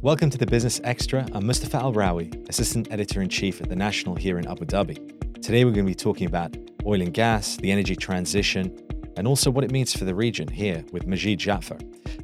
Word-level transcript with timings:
Welcome 0.00 0.30
to 0.30 0.38
the 0.38 0.46
Business 0.46 0.80
Extra. 0.84 1.26
I'm 1.32 1.44
Mustafa 1.44 1.78
Al 1.78 1.92
Rawi, 1.92 2.48
Assistant 2.48 2.86
Editor 2.92 3.20
in 3.20 3.28
Chief 3.28 3.60
at 3.60 3.68
The 3.68 3.74
National 3.74 4.14
here 4.14 4.38
in 4.38 4.46
Abu 4.46 4.64
Dhabi. 4.64 4.94
Today 5.42 5.64
we're 5.64 5.72
going 5.72 5.84
to 5.84 5.90
be 5.90 5.94
talking 5.96 6.28
about 6.28 6.56
oil 6.86 7.02
and 7.02 7.12
gas, 7.12 7.56
the 7.56 7.72
energy 7.72 7.96
transition, 7.96 8.78
and 9.16 9.26
also 9.26 9.50
what 9.50 9.64
it 9.64 9.72
means 9.72 9.92
for 9.92 10.04
the 10.04 10.14
region 10.14 10.46
here 10.46 10.84
with 10.92 11.08
Majid 11.08 11.40
Jafar. 11.40 11.78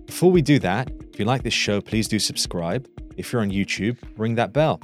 Before 0.06 0.30
we 0.30 0.40
do 0.40 0.60
that, 0.60 0.88
if 1.12 1.18
you 1.18 1.24
like 1.24 1.42
this 1.42 1.52
show, 1.52 1.80
please 1.80 2.06
do 2.06 2.20
subscribe. 2.20 2.88
If 3.16 3.32
you're 3.32 3.42
on 3.42 3.50
YouTube, 3.50 3.98
ring 4.16 4.36
that 4.36 4.52
bell. 4.52 4.80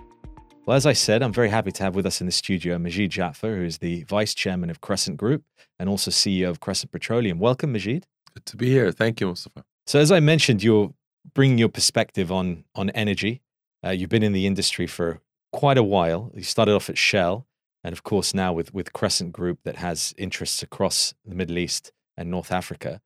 Well, 0.66 0.76
as 0.76 0.84
I 0.84 0.92
said, 0.92 1.22
I'm 1.22 1.32
very 1.32 1.48
happy 1.48 1.70
to 1.70 1.82
have 1.84 1.94
with 1.94 2.06
us 2.06 2.20
in 2.20 2.26
the 2.26 2.32
studio 2.32 2.76
Majid 2.76 3.12
Jafar, 3.12 3.54
who 3.54 3.62
is 3.62 3.78
the 3.78 4.02
Vice 4.08 4.34
Chairman 4.34 4.68
of 4.68 4.80
Crescent 4.80 5.16
Group 5.16 5.44
and 5.78 5.88
also 5.88 6.10
CEO 6.10 6.50
of 6.50 6.58
Crescent 6.58 6.90
Petroleum. 6.90 7.38
Welcome, 7.38 7.70
Majid. 7.70 8.08
Good 8.34 8.46
to 8.46 8.56
be 8.56 8.68
here. 8.68 8.90
Thank 8.90 9.20
you, 9.20 9.28
Mustafa. 9.28 9.64
So, 9.86 10.00
as 10.00 10.10
I 10.10 10.18
mentioned, 10.18 10.64
you're 10.64 10.92
bringing 11.34 11.58
your 11.58 11.68
perspective 11.68 12.30
on 12.32 12.64
on 12.74 12.90
energy. 12.90 13.42
Uh, 13.84 13.90
you've 13.90 14.10
been 14.10 14.22
in 14.22 14.32
the 14.32 14.46
industry 14.46 14.86
for 14.86 15.20
quite 15.52 15.78
a 15.78 15.82
while. 15.82 16.30
You 16.34 16.42
started 16.42 16.74
off 16.74 16.90
at 16.90 16.98
Shell, 16.98 17.46
and 17.82 17.92
of 17.92 18.02
course 18.02 18.34
now 18.34 18.52
with 18.52 18.72
with 18.74 18.92
Crescent 18.92 19.32
Group 19.32 19.60
that 19.64 19.76
has 19.76 20.14
interests 20.16 20.62
across 20.62 21.14
the 21.24 21.34
Middle 21.34 21.58
East 21.58 21.92
and 22.16 22.30
North 22.30 22.52
Africa. 22.52 23.00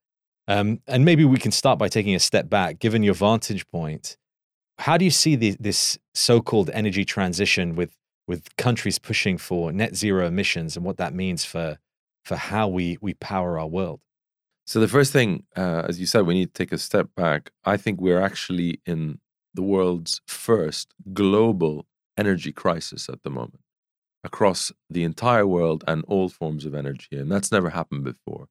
Um, 0.47 0.81
and 0.87 1.05
maybe 1.05 1.25
we 1.25 1.39
can 1.39 1.53
start 1.53 1.79
by 1.79 1.89
taking 1.89 2.15
a 2.15 2.21
step 2.21 2.51
back, 2.51 2.79
given 2.79 3.03
your 3.03 3.15
vantage 3.15 3.67
point. 3.69 4.19
How 4.79 4.97
do 4.99 5.05
you 5.05 5.11
see 5.11 5.37
the, 5.37 5.57
this 5.59 5.99
so-called 6.15 6.71
energy 6.71 7.05
transition 7.05 7.77
with 7.77 7.97
with 8.27 8.55
countries 8.57 8.99
pushing 8.99 9.39
for 9.39 9.73
net 9.73 9.95
zero 9.95 10.27
emissions 10.27 10.77
and 10.77 10.85
what 10.85 10.97
that 10.97 11.15
means 11.15 11.45
for 11.45 11.79
for 12.25 12.37
how 12.37 12.69
we 12.69 12.99
we 13.01 13.15
power 13.15 13.59
our 13.59 13.67
world? 13.67 14.01
So 14.67 14.81
the 14.81 14.89
first 14.89 15.13
thing, 15.13 15.45
uh, 15.57 15.83
as 15.89 16.01
you 16.01 16.07
said, 16.07 16.27
we 16.27 16.35
need 16.35 16.55
to 16.55 16.59
take 16.59 16.73
a 16.73 16.79
step 16.79 17.09
back. 17.15 17.51
I 17.65 17.77
think 17.77 18.01
we're 18.01 18.21
actually 18.21 18.81
in 18.87 19.19
the 19.53 19.63
world's 19.63 20.21
first 20.27 20.95
global 21.13 21.87
energy 22.17 22.53
crisis 22.53 23.09
at 23.09 23.23
the 23.23 23.31
moment 23.31 23.61
across 24.25 24.73
the 24.89 25.05
entire 25.05 25.47
world 25.47 25.85
and 25.87 26.03
all 26.09 26.31
forms 26.31 26.65
of 26.65 26.75
energy. 26.75 27.17
And 27.17 27.31
that's 27.31 27.53
never 27.53 27.71
happened 27.71 28.05
before. 28.05 28.49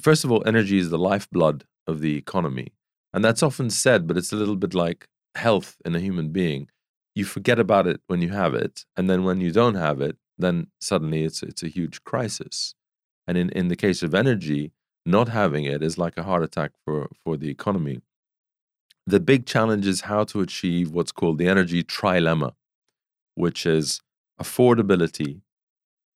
First 0.00 0.24
of 0.24 0.30
all, 0.30 0.42
energy 0.46 0.78
is 0.78 0.90
the 0.90 0.98
lifeblood 0.98 1.64
of 1.86 2.00
the 2.00 2.16
economy. 2.16 2.72
And 3.12 3.24
that's 3.24 3.42
often 3.42 3.70
said, 3.70 4.06
but 4.06 4.16
it's 4.16 4.32
a 4.32 4.36
little 4.36 4.56
bit 4.56 4.72
like 4.72 5.08
health 5.34 5.78
in 5.84 5.96
a 5.96 6.00
human 6.00 6.28
being. 6.30 6.68
You 7.14 7.24
forget 7.24 7.58
about 7.58 7.86
it 7.88 8.00
when 8.06 8.22
you 8.22 8.28
have 8.28 8.54
it. 8.54 8.84
And 8.96 9.10
then 9.10 9.24
when 9.24 9.40
you 9.40 9.50
don't 9.50 9.74
have 9.74 10.00
it, 10.00 10.16
then 10.38 10.68
suddenly 10.80 11.24
it's, 11.24 11.42
it's 11.42 11.62
a 11.62 11.68
huge 11.68 12.04
crisis. 12.04 12.74
And 13.26 13.36
in, 13.36 13.50
in 13.50 13.68
the 13.68 13.76
case 13.76 14.02
of 14.02 14.14
energy, 14.14 14.72
not 15.06 15.28
having 15.28 15.64
it 15.64 15.82
is 15.82 15.96
like 15.98 16.16
a 16.16 16.22
heart 16.22 16.42
attack 16.42 16.72
for, 16.84 17.08
for 17.24 17.36
the 17.36 17.48
economy. 17.48 18.00
The 19.06 19.20
big 19.20 19.46
challenge 19.46 19.86
is 19.86 20.02
how 20.02 20.24
to 20.24 20.40
achieve 20.40 20.90
what's 20.90 21.12
called 21.12 21.38
the 21.38 21.48
energy 21.48 21.84
trilemma, 21.84 22.52
which 23.36 23.64
is 23.64 24.00
affordability 24.40 25.40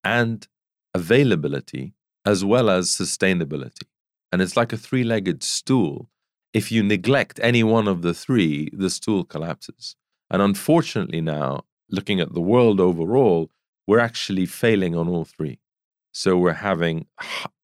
and 0.03 0.45
availability, 0.93 1.93
as 2.25 2.43
well 2.43 2.69
as 2.69 2.89
sustainability. 2.89 3.87
And 4.31 4.41
it's 4.41 4.57
like 4.57 4.73
a 4.73 4.77
three 4.77 5.03
legged 5.03 5.41
stool. 5.41 6.09
If 6.53 6.71
you 6.71 6.83
neglect 6.83 7.39
any 7.41 7.63
one 7.63 7.87
of 7.87 8.01
the 8.01 8.13
three, 8.13 8.69
the 8.73 8.89
stool 8.89 9.23
collapses. 9.23 9.95
And 10.29 10.41
unfortunately, 10.41 11.21
now, 11.21 11.63
looking 11.89 12.19
at 12.19 12.33
the 12.33 12.41
world 12.41 12.79
overall, 12.79 13.49
we're 13.87 13.99
actually 13.99 14.45
failing 14.45 14.95
on 14.95 15.07
all 15.07 15.25
three. 15.25 15.59
So 16.11 16.37
we're 16.37 16.53
having 16.53 17.05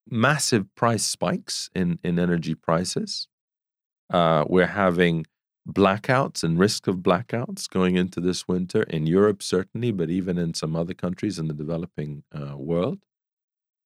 massive 0.09 0.73
price 0.75 1.03
spikes 1.03 1.69
in, 1.75 2.00
in 2.03 2.19
energy 2.19 2.55
prices. 2.55 3.27
Uh, 4.09 4.45
we're 4.47 4.67
having 4.67 5.25
blackouts 5.67 6.44
and 6.44 6.58
risk 6.58 6.88
of 6.88 6.97
blackouts 6.97 7.69
going 7.69 7.97
into 7.97 8.22
this 8.22 8.47
winter 8.47 8.83
in 8.83 9.05
Europe, 9.05 9.44
certainly, 9.44 9.92
but 9.92 10.09
even 10.09 10.37
in 10.37 10.54
some 10.54 10.76
other 10.76 10.93
countries 10.93 11.37
in 11.37 11.48
the 11.48 11.54
developing 11.54 12.23
uh, 12.33 12.55
world. 12.58 12.99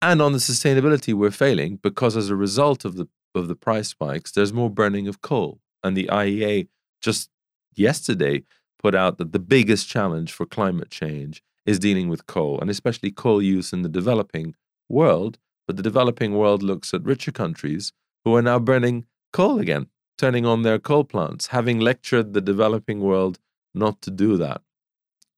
And 0.01 0.21
on 0.21 0.31
the 0.31 0.39
sustainability, 0.39 1.13
we're 1.13 1.31
failing 1.31 1.77
because 1.77 2.15
as 2.17 2.29
a 2.29 2.35
result 2.35 2.85
of 2.85 2.95
the 2.95 3.07
of 3.33 3.47
the 3.47 3.55
price 3.55 3.87
spikes, 3.87 4.31
there's 4.31 4.51
more 4.51 4.69
burning 4.69 5.07
of 5.07 5.21
coal. 5.21 5.61
And 5.83 5.95
the 5.95 6.09
IEA 6.11 6.67
just 7.01 7.29
yesterday 7.73 8.43
put 8.77 8.93
out 8.93 9.17
that 9.19 9.31
the 9.31 9.39
biggest 9.39 9.87
challenge 9.87 10.33
for 10.33 10.45
climate 10.45 10.89
change 10.89 11.41
is 11.65 11.79
dealing 11.79 12.09
with 12.09 12.25
coal, 12.25 12.59
and 12.59 12.69
especially 12.69 13.11
coal 13.11 13.41
use 13.41 13.71
in 13.71 13.83
the 13.83 13.89
developing 13.89 14.55
world, 14.89 15.37
but 15.71 15.77
the 15.77 15.83
developing 15.83 16.33
world 16.33 16.61
looks 16.61 16.93
at 16.93 17.01
richer 17.05 17.31
countries 17.31 17.93
who 18.25 18.35
are 18.35 18.41
now 18.41 18.59
burning 18.59 19.05
coal 19.31 19.57
again, 19.57 19.87
turning 20.17 20.45
on 20.45 20.63
their 20.63 20.77
coal 20.77 21.05
plants, 21.05 21.47
having 21.47 21.79
lectured 21.79 22.33
the 22.33 22.41
developing 22.41 22.99
world 22.99 23.39
not 23.73 24.01
to 24.01 24.11
do 24.11 24.35
that. 24.35 24.61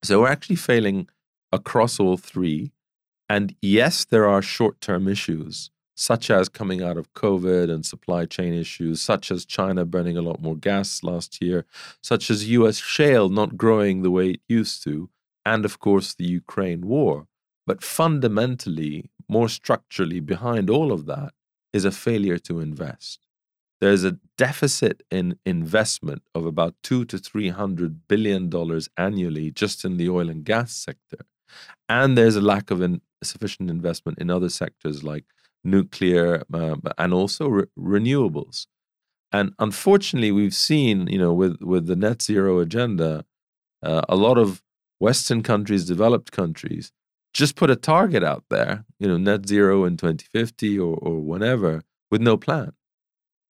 So 0.02 0.22
we're 0.22 0.30
actually 0.30 0.56
failing 0.56 1.08
across 1.52 2.00
all 2.00 2.18
three. 2.18 2.72
And 3.30 3.56
yes, 3.62 4.06
there 4.06 4.28
are 4.28 4.42
short 4.42 4.82
term 4.82 5.08
issues, 5.08 5.70
such 5.96 6.32
as 6.32 6.50
coming 6.50 6.82
out 6.82 6.98
of 6.98 7.14
COVID 7.14 7.72
and 7.72 7.86
supply 7.86 8.26
chain 8.26 8.56
issues, 8.56 9.04
such 9.04 9.30
as 9.30 9.46
China 9.46 9.86
burning 9.86 10.18
a 10.18 10.24
lot 10.24 10.42
more 10.42 10.56
gas 10.56 11.04
last 11.04 11.44
year, 11.44 11.64
such 12.02 12.32
as 12.32 12.50
US 12.50 12.78
shale 12.78 13.30
not 13.30 13.56
growing 13.56 14.02
the 14.02 14.10
way 14.10 14.32
it 14.32 14.42
used 14.50 14.84
to, 14.86 15.12
and 15.46 15.64
of 15.64 15.78
course 15.78 16.16
the 16.16 16.26
Ukraine 16.26 16.88
war. 16.88 17.28
But 17.66 17.84
fundamentally, 17.84 19.12
more 19.28 19.50
structurally 19.50 20.20
behind 20.20 20.70
all 20.70 20.92
of 20.92 21.06
that 21.06 21.34
is 21.72 21.86
a 21.86 21.92
failure 21.92 22.38
to 22.38 22.60
invest. 22.60 23.20
There's 23.82 24.04
a 24.04 24.18
deficit 24.38 25.04
in 25.12 25.38
investment 25.46 26.24
of 26.34 26.46
about 26.46 26.76
two 26.84 27.04
to 27.06 27.18
three 27.18 27.50
hundred 27.50 28.08
billion 28.08 28.50
dollars 28.50 28.90
annually 28.98 29.52
just 29.52 29.84
in 29.84 29.98
the 29.98 30.10
oil 30.10 30.30
and 30.30 30.46
gas 30.46 30.74
sector, 30.74 31.26
and 31.90 32.18
there's 32.18 32.38
a 32.38 32.42
lack 32.42 32.72
of 32.72 32.82
in, 32.82 33.02
sufficient 33.22 33.70
investment 33.70 34.20
in 34.20 34.30
other 34.30 34.50
sectors 34.50 35.04
like 35.04 35.26
nuclear 35.64 36.44
uh, 36.54 36.76
and 36.98 37.14
also 37.14 37.48
re- 37.48 37.66
renewables. 37.78 38.68
And 39.32 39.54
unfortunately, 39.60 40.32
we've 40.32 40.54
seen, 40.54 41.08
you 41.08 41.18
know, 41.18 41.34
with 41.34 41.62
with 41.62 41.88
the 41.88 41.96
net 41.96 42.22
zero 42.22 42.60
agenda, 42.60 43.26
uh, 43.82 44.02
a 44.08 44.16
lot 44.16 44.38
of 44.38 44.62
Western 45.00 45.44
countries, 45.44 45.86
developed 45.86 46.32
countries, 46.32 46.92
just 47.34 47.56
put 47.56 47.70
a 47.70 47.76
target 47.76 48.24
out 48.24 48.44
there, 48.50 48.86
you 49.00 49.08
know, 49.08 49.18
net 49.18 49.48
zero 49.48 49.86
in 49.86 49.98
2050 49.98 50.80
or, 50.80 50.96
or 50.98 51.20
whatever, 51.20 51.82
with 52.12 52.22
no 52.22 52.38
plan. 52.38 52.74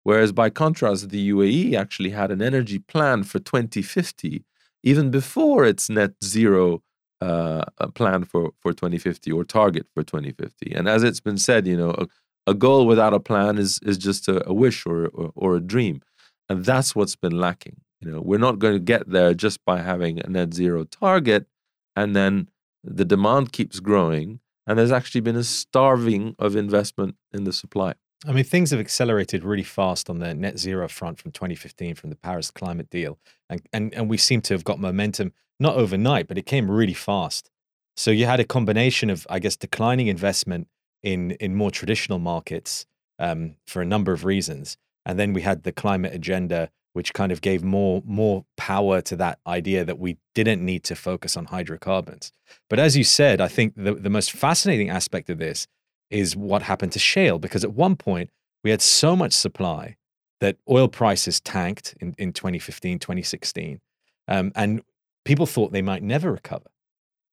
Whereas 0.03 0.31
by 0.31 0.49
contrast, 0.49 1.09
the 1.09 1.31
UAE 1.31 1.75
actually 1.75 2.09
had 2.09 2.31
an 2.31 2.41
energy 2.41 2.79
plan 2.79 3.23
for 3.23 3.39
2050, 3.39 4.43
even 4.83 5.11
before 5.11 5.65
its 5.65 5.89
net 5.89 6.11
zero 6.23 6.81
uh, 7.21 7.63
plan 7.93 8.25
for, 8.25 8.51
for 8.59 8.73
2050 8.73 9.31
or 9.31 9.45
target 9.45 9.87
for 9.93 10.03
2050. 10.03 10.73
And 10.73 10.89
as 10.89 11.03
it's 11.03 11.21
been 11.21 11.37
said, 11.37 11.65
you 11.67 11.77
know, 11.77 11.91
a, 11.91 12.07
a 12.47 12.53
goal 12.53 12.85
without 12.85 13.13
a 13.13 13.19
plan 13.19 13.57
is, 13.57 13.79
is 13.83 13.97
just 13.97 14.27
a, 14.27 14.47
a 14.47 14.53
wish 14.53 14.85
or, 14.85 15.07
or, 15.07 15.31
or 15.35 15.55
a 15.55 15.61
dream. 15.61 16.01
And 16.49 16.65
that's 16.65 16.95
what's 16.95 17.15
been 17.15 17.39
lacking. 17.39 17.77
You 18.01 18.11
know, 18.11 18.21
we're 18.21 18.39
not 18.39 18.59
going 18.59 18.73
to 18.73 18.79
get 18.79 19.09
there 19.09 19.33
just 19.33 19.63
by 19.63 19.79
having 19.79 20.19
a 20.19 20.27
net 20.27 20.53
zero 20.53 20.83
target 20.83 21.47
and 21.95 22.13
then 22.13 22.49
the 22.83 23.05
demand 23.05 23.51
keeps 23.51 23.79
growing, 23.79 24.39
and 24.67 24.77
there's 24.77 24.91
actually 24.91 25.21
been 25.21 25.35
a 25.35 25.43
starving 25.43 26.35
of 26.39 26.55
investment 26.55 27.15
in 27.31 27.43
the 27.43 27.53
supply. 27.53 27.93
I 28.25 28.31
mean, 28.31 28.45
things 28.45 28.71
have 28.71 28.79
accelerated 28.79 29.43
really 29.43 29.63
fast 29.63 30.09
on 30.09 30.19
the 30.19 30.33
net 30.33 30.57
zero 30.57 30.87
front 30.87 31.19
from 31.19 31.31
2015, 31.31 31.95
from 31.95 32.09
the 32.09 32.15
Paris 32.15 32.51
climate 32.51 32.89
deal. 32.89 33.19
And, 33.49 33.61
and, 33.73 33.93
and 33.93 34.09
we 34.09 34.17
seem 34.17 34.41
to 34.41 34.53
have 34.53 34.63
got 34.63 34.79
momentum, 34.79 35.33
not 35.59 35.75
overnight, 35.75 36.27
but 36.27 36.37
it 36.37 36.45
came 36.45 36.71
really 36.71 36.93
fast. 36.93 37.49
So 37.97 38.11
you 38.11 38.25
had 38.25 38.39
a 38.39 38.45
combination 38.45 39.09
of, 39.09 39.27
I 39.29 39.39
guess, 39.39 39.57
declining 39.57 40.07
investment 40.07 40.67
in, 41.03 41.31
in 41.31 41.55
more 41.55 41.69
traditional 41.69 42.17
markets 42.17 42.85
um, 43.19 43.55
for 43.67 43.81
a 43.81 43.85
number 43.85 44.13
of 44.13 44.23
reasons. 44.23 44.77
And 45.05 45.19
then 45.19 45.33
we 45.33 45.41
had 45.41 45.63
the 45.63 45.73
climate 45.73 46.13
agenda 46.13 46.69
which 46.93 47.13
kind 47.13 47.31
of 47.31 47.41
gave 47.41 47.63
more 47.63 48.01
more 48.05 48.45
power 48.55 49.01
to 49.01 49.15
that 49.17 49.39
idea 49.45 49.83
that 49.83 49.99
we 49.99 50.17
didn't 50.33 50.63
need 50.63 50.83
to 50.85 50.95
focus 50.95 51.35
on 51.35 51.45
hydrocarbons. 51.45 52.31
But 52.69 52.79
as 52.79 52.95
you 52.95 53.03
said, 53.03 53.41
I 53.41 53.47
think 53.47 53.73
the, 53.75 53.93
the 53.95 54.09
most 54.09 54.31
fascinating 54.31 54.89
aspect 54.89 55.29
of 55.29 55.37
this 55.37 55.67
is 56.09 56.35
what 56.35 56.61
happened 56.63 56.91
to 56.93 56.99
shale, 56.99 57.39
because 57.39 57.63
at 57.63 57.73
one 57.73 57.95
point 57.95 58.29
we 58.63 58.69
had 58.69 58.81
so 58.81 59.15
much 59.15 59.33
supply 59.33 59.97
that 60.39 60.57
oil 60.69 60.87
prices 60.87 61.39
tanked 61.39 61.95
in, 61.99 62.13
in 62.17 62.33
2015, 62.33 62.99
2016. 62.99 63.79
Um, 64.27 64.51
and 64.55 64.81
people 65.25 65.45
thought 65.45 65.71
they 65.71 65.81
might 65.81 66.03
never 66.03 66.31
recover. 66.31 66.69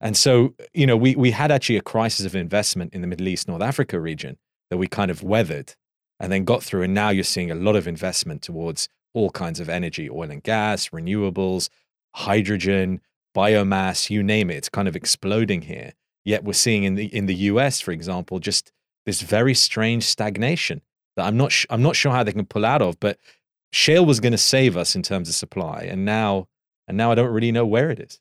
And 0.01 0.17
so, 0.17 0.55
you 0.73 0.87
know, 0.87 0.97
we, 0.97 1.15
we 1.15 1.33
had 1.33 1.51
actually 1.51 1.77
a 1.77 1.83
crisis 1.83 2.25
of 2.25 2.35
investment 2.35 2.95
in 2.95 3.01
the 3.01 3.07
Middle 3.07 3.29
East, 3.29 3.49
North 3.49 3.63
Africa 3.63 4.01
region 4.01 4.39
that 4.71 4.79
we 4.79 4.87
kind 4.87 5.11
of 5.11 5.23
weathered 5.23 5.75
and 6.19 6.33
then 6.33 6.45
got 6.45 6.63
through. 6.63 6.83
And 6.83 6.95
now 6.95 7.11
you're 7.11 7.25
seeing 7.25 7.51
a 7.51 7.55
lot 7.55 7.77
of 7.77 7.87
investment 7.87 8.43
towards 8.43 8.89
all 9.13 9.31
kinds 9.31 9.61
of 9.61 9.69
energy, 9.69 10.09
oil 10.09 10.31
and 10.31 10.43
gas, 10.43 10.89
renewables, 10.89 11.69
hydrogen, 12.15 13.01
biomass, 13.35 14.11
you 14.11 14.23
name 14.23 14.51
it. 14.51 14.57
It's 14.57 14.69
kind 14.69 14.89
of 14.89 14.97
exploding 14.97 15.63
here. 15.63 15.93
Yet 16.25 16.45
we're 16.45 16.53
seeing 16.53 16.85
in 16.85 16.95
the 16.95 17.07
in 17.07 17.27
the 17.27 17.35
US, 17.35 17.81
for 17.81 17.93
example, 17.93 18.39
just 18.39 18.73
this 19.07 19.23
very 19.23 19.55
strange 19.55 20.05
stagnation 20.05 20.83
that 21.17 21.27
I'm 21.27 21.37
not 21.37 21.53
sh- 21.53 21.67
I'm 21.71 21.83
not 21.83 21.97
sure 21.97 22.13
how 22.13 22.23
they 22.23 22.33
can 22.33 22.47
pull 22.47 22.65
out 22.65 22.83
of. 22.83 23.01
But 23.01 23.19
shale 23.73 24.05
was 24.05 24.21
going 24.21 24.33
to 24.33 24.39
save 24.39 24.77
us 24.77 24.95
in 24.95 25.03
terms 25.03 25.29
of 25.29 25.35
supply, 25.35 25.83
and 25.83 26.05
now 26.05 26.49
and 26.87 26.97
now 26.97 27.11
I 27.11 27.15
don't 27.15 27.33
really 27.33 27.53
know 27.53 27.67
where 27.67 27.91
it 27.91 28.01
is. 28.01 28.21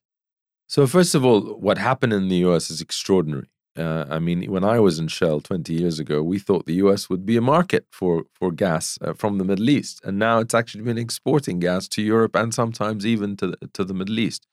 So, 0.68 0.86
first 0.88 1.16
of 1.16 1.26
all, 1.26 1.42
what 1.42 1.78
happened 1.78 2.14
in 2.14 2.30
the 2.30 2.38
US 2.48 2.70
is 2.70 2.80
extraordinary. 2.80 3.50
Uh, 3.78 4.06
I 4.10 4.20
mean, 4.20 4.44
when 4.52 4.64
I 4.64 4.80
was 4.80 5.00
in 5.00 5.08
Shell 5.08 5.42
20 5.42 5.74
years 5.74 6.00
ago, 6.00 6.22
we 6.22 6.40
thought 6.40 6.66
the 6.66 6.82
US 6.86 7.10
would 7.10 7.26
be 7.26 7.38
a 7.38 7.42
market 7.42 7.86
for, 7.92 8.24
for 8.34 8.52
gas 8.52 8.98
uh, 9.02 9.14
from 9.14 9.38
the 9.38 9.46
Middle 9.46 9.70
East. 9.70 10.02
And 10.04 10.20
now 10.20 10.40
it's 10.40 10.54
actually 10.54 10.84
been 10.84 10.98
exporting 10.98 11.60
gas 11.60 11.88
to 11.90 12.02
Europe 12.02 12.36
and 12.36 12.54
sometimes 12.54 13.06
even 13.06 13.38
to 13.38 13.48
the, 13.48 13.58
to 13.74 13.84
the 13.84 13.94
Middle 13.94 14.20
East. 14.20 14.48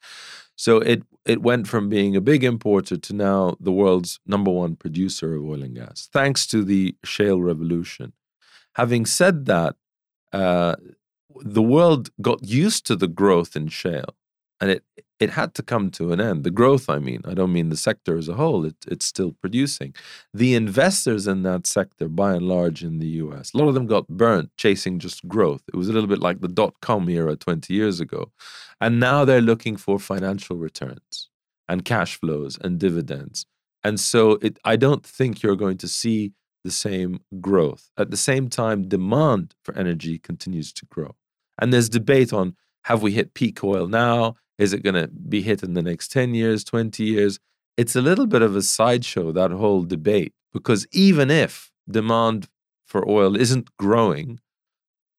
So 0.55 0.79
it, 0.79 1.03
it 1.25 1.43
went 1.43 1.67
from 1.67 1.89
being 1.89 2.15
a 2.15 2.21
big 2.21 2.45
importer 2.45 2.97
to 2.97 3.13
now 3.13 3.57
the 3.59 3.73
world's 3.73 4.21
number 4.27 4.51
one 4.51 4.77
producer 4.77 5.35
of 5.35 5.45
oil 5.45 5.63
and 5.63 5.75
gas, 5.75 6.09
thanks 6.13 6.47
to 6.49 6.65
the 6.65 6.95
shale 7.05 7.41
revolution. 7.43 8.13
Having 8.75 9.07
said 9.07 9.47
that, 9.47 9.77
uh, 10.33 10.77
the 11.41 11.63
world 11.63 12.11
got 12.21 12.45
used 12.45 12.87
to 12.87 12.97
the 12.97 13.09
growth 13.09 13.57
in 13.57 13.69
shale 13.69 14.15
and 14.61 14.71
it 14.71 14.85
it 15.19 15.31
had 15.31 15.55
to 15.55 15.63
come 15.63 15.91
to 15.93 16.13
an 16.13 16.21
end. 16.21 16.45
The 16.45 16.51
growth, 16.51 16.91
I 16.91 16.99
mean, 16.99 17.23
I 17.25 17.35
don't 17.35 17.53
mean 17.53 17.71
the 17.71 17.77
sector 17.77 18.19
as 18.19 18.29
a 18.29 18.35
whole, 18.35 18.65
it, 18.67 18.77
it's 18.87 19.07
still 19.07 19.33
producing. 19.33 19.95
The 20.35 20.55
investors 20.55 21.27
in 21.27 21.43
that 21.45 21.67
sector, 21.67 22.09
by 22.09 22.35
and 22.35 22.47
large 22.47 22.83
in 22.83 22.99
the 22.99 23.09
US, 23.25 23.53
a 23.55 23.59
lot 23.59 23.69
of 23.69 23.75
them 23.75 23.87
got 23.87 24.09
burnt 24.09 24.51
chasing 24.57 24.99
just 24.99 25.27
growth. 25.27 25.63
It 25.73 25.77
was 25.77 25.89
a 25.89 25.93
little 25.93 26.09
bit 26.09 26.21
like 26.21 26.41
the 26.41 26.49
dot 26.49 26.75
com 26.83 27.09
era 27.09 27.37
20 27.37 27.73
years 27.73 28.01
ago. 28.01 28.31
And 28.81 29.01
now 29.01 29.25
they're 29.25 29.41
looking 29.41 29.77
for 29.77 29.99
financial 29.99 30.57
returns 30.57 31.31
and 31.69 31.85
cash 31.85 32.21
flows 32.21 32.59
and 32.61 32.79
dividends. 32.79 33.47
And 33.83 33.99
so 33.99 34.33
it, 34.43 34.59
I 34.65 34.77
don't 34.77 35.05
think 35.05 35.43
you're 35.43 35.57
going 35.57 35.79
to 35.79 35.89
see 35.89 36.33
the 36.65 36.71
same 36.71 37.21
growth. 37.41 37.91
At 37.97 38.11
the 38.11 38.17
same 38.17 38.49
time, 38.49 38.89
demand 38.89 39.55
for 39.63 39.75
energy 39.79 40.19
continues 40.19 40.73
to 40.75 40.87
grow. 40.87 41.15
And 41.59 41.73
there's 41.73 41.89
debate 41.89 42.33
on 42.33 42.57
have 42.83 43.03
we 43.03 43.13
hit 43.13 43.35
peak 43.35 43.65
oil 43.65 43.89
now? 43.89 44.37
Is 44.59 44.73
it 44.73 44.83
going 44.83 44.95
to 44.95 45.09
be 45.09 45.43
hit 45.43 45.63
in 45.63 45.75
the 45.75 45.83
next 45.83 46.11
10 46.13 46.35
years, 46.35 46.65
20 46.65 47.05
years? 47.05 47.39
It's 47.77 47.95
a 47.95 48.01
little 48.01 48.27
bit 48.27 48.43
of 48.43 48.57
a 48.57 48.63
sideshow, 48.63 49.33
that 49.33 49.51
whole 49.51 49.83
debate, 49.83 50.33
because 50.53 50.87
even 50.93 51.31
if 51.31 51.71
demand 51.91 52.49
for 52.87 53.07
oil 53.09 53.37
isn't 53.37 53.77
growing, 53.77 54.41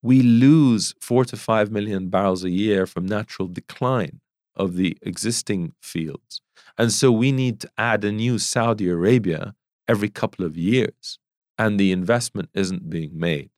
we 0.02 0.22
lose 0.22 0.96
four 1.00 1.26
to 1.26 1.38
five 1.38 1.72
million 1.72 2.10
barrels 2.10 2.44
a 2.44 2.50
year 2.50 2.86
from 2.86 3.06
natural 3.06 3.48
decline 3.48 4.22
of 4.56 4.76
the 4.76 4.98
existing 5.02 5.74
fields. 5.82 6.42
And 6.78 6.92
so 6.92 7.12
we 7.12 7.32
need 7.32 7.60
to 7.62 7.70
add 7.78 8.04
a 8.04 8.12
new 8.12 8.40
Saudi 8.40 8.90
Arabia 8.90 9.54
every 9.88 10.10
couple 10.10 10.46
of 10.46 10.58
years, 10.58 11.20
and 11.58 11.80
the 11.80 11.92
investment 11.92 12.50
isn't 12.54 12.90
being 12.90 13.20
made. 13.20 13.50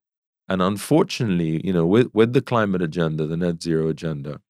And 0.47 0.61
unfortunately, 0.61 1.61
you 1.63 1.71
know, 1.71 1.85
with, 1.85 2.09
with 2.13 2.33
the 2.33 2.41
climate 2.41 2.81
agenda, 2.81 3.25
the 3.27 3.37
net 3.37 3.61
zero 3.61 3.87
agenda, 3.89 4.41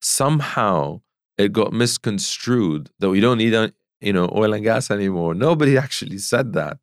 somehow 0.00 1.00
it 1.36 1.52
got 1.52 1.72
misconstrued 1.72 2.90
that 2.98 3.10
we 3.10 3.20
don't 3.20 3.38
need 3.38 3.72
you 4.00 4.12
know 4.12 4.30
oil 4.34 4.52
and 4.52 4.64
gas 4.64 4.90
anymore. 4.90 5.34
Nobody 5.34 5.76
actually 5.84 6.18
said 6.18 6.52
that. 6.54 6.78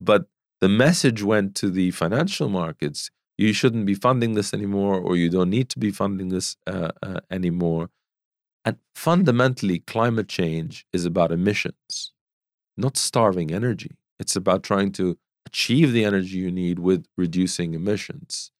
But 0.00 0.26
the 0.60 0.68
message 0.68 1.22
went 1.22 1.54
to 1.56 1.70
the 1.70 1.90
financial 1.90 2.48
markets 2.48 3.10
you 3.38 3.52
shouldn't 3.52 3.86
be 3.86 3.94
funding 3.94 4.34
this 4.34 4.52
anymore 4.54 4.96
or 5.00 5.16
you 5.16 5.28
don't 5.28 5.50
need 5.50 5.68
to 5.70 5.78
be 5.78 5.90
funding 5.90 6.28
this 6.28 6.56
uh, 6.66 6.90
uh, 7.02 7.20
anymore. 7.30 7.88
And 8.64 8.76
fundamentally 8.94 9.80
climate 9.80 10.28
change 10.28 10.86
is 10.92 11.04
about 11.04 11.32
emissions 11.32 12.12
not 12.76 12.96
starving 12.96 13.52
energy. 13.52 13.92
It's 14.18 14.36
about 14.36 14.62
trying 14.62 14.92
to 14.92 15.18
achieve 15.46 15.92
the 15.92 16.04
energy 16.04 16.38
you 16.38 16.50
need 16.50 16.78
with 16.78 17.06
reducing 17.16 17.74
emissions. 17.74 18.50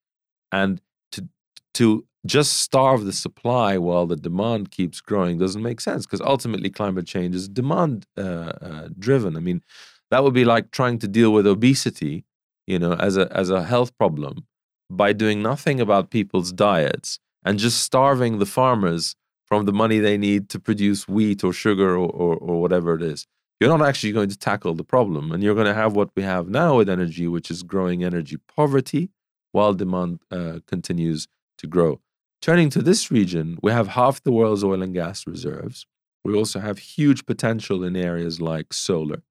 And 0.50 0.81
to 1.12 1.28
to 1.75 2.04
just 2.25 2.55
starve 2.55 3.05
the 3.05 3.13
supply 3.13 3.77
while 3.79 4.07
the 4.07 4.17
demand 4.17 4.71
keeps 4.71 5.01
growing 5.01 5.39
doesn't 5.39 5.63
make 5.63 5.81
sense 5.81 6.07
because 6.07 6.21
ultimately 6.21 6.71
climate 6.71 7.07
change 7.07 7.35
is 7.35 7.49
demand 7.49 8.07
uh, 8.17 8.53
uh, 8.61 8.89
driven. 8.99 9.37
I 9.37 9.41
mean, 9.41 9.63
that 10.11 10.23
would 10.23 10.35
be 10.35 10.45
like 10.45 10.71
trying 10.71 10.99
to 11.01 11.09
deal 11.09 11.33
with 11.33 11.47
obesity, 11.47 12.25
you 12.67 12.79
know, 12.79 12.93
as 12.95 13.17
a 13.17 13.31
as 13.37 13.51
a 13.51 13.65
health 13.65 13.97
problem 13.99 14.47
by 14.89 15.13
doing 15.13 15.43
nothing 15.43 15.81
about 15.81 16.11
people's 16.11 16.53
diets 16.53 17.19
and 17.45 17.59
just 17.59 17.83
starving 17.83 18.39
the 18.39 18.47
farmers 18.47 19.17
from 19.47 19.65
the 19.65 19.73
money 19.73 19.99
they 19.99 20.17
need 20.17 20.49
to 20.51 20.61
produce 20.61 21.09
wheat 21.09 21.43
or 21.43 21.53
sugar 21.53 21.91
or, 21.97 22.09
or, 22.09 22.37
or 22.37 22.61
whatever 22.61 22.95
it 22.95 23.03
is. 23.03 23.27
You're 23.59 23.77
not 23.77 23.87
actually 23.87 24.13
going 24.13 24.29
to 24.29 24.39
tackle 24.39 24.75
the 24.75 24.85
problem, 24.85 25.31
and 25.31 25.43
you're 25.43 25.55
going 25.55 25.67
to 25.67 25.75
have 25.75 25.95
what 25.95 26.11
we 26.17 26.23
have 26.23 26.49
now 26.49 26.79
with 26.79 26.89
energy, 26.89 27.29
which 27.29 27.51
is 27.51 27.63
growing 27.63 28.03
energy 28.03 28.37
poverty, 28.57 29.11
while 29.53 29.75
demand 29.75 30.21
uh, 30.31 30.61
continues 30.67 31.29
to 31.59 31.67
grow. 31.67 32.01
Turning 32.43 32.69
to 32.71 32.83
this 32.83 33.09
region, 33.09 33.56
we 33.62 33.71
have 33.71 33.87
half 33.87 34.21
the 34.25 34.33
world's 34.33 34.65
oil 34.65 34.83
and 34.83 34.93
gas 34.93 35.29
reserves. 35.29 35.87
We 36.25 36.35
also 36.35 36.59
have 36.59 36.77
huge 36.77 37.25
potential 37.25 37.85
in 37.85 37.94
areas 37.94 38.41
like 38.41 38.73
solar. 38.73 39.23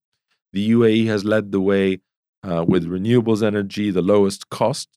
The 0.54 0.72
UAE 0.72 1.08
has 1.08 1.26
led 1.26 1.52
the 1.52 1.60
way 1.60 2.00
uh, 2.42 2.64
with 2.66 2.88
renewables 2.88 3.44
energy, 3.44 3.92
the 3.92 4.02
lowest 4.02 4.50
cost, 4.50 4.88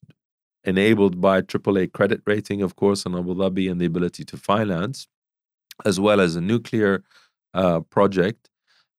enabled 0.63 1.19
by 1.19 1.41
AAA 1.41 1.91
credit 1.91 2.21
rating, 2.25 2.61
of 2.61 2.77
course, 2.77 3.05
in 3.05 3.15
Abu 3.15 3.35
Dhabi 3.35 3.69
and 3.69 3.81
the 3.81 3.85
ability 3.85 4.23
to 4.23 4.37
finance, 4.37 5.07
as 5.83 5.99
well 5.99 6.21
as 6.21 6.37
a 6.37 6.41
nuclear 6.41 7.03
uh, 7.53 7.81
project. 7.81 8.49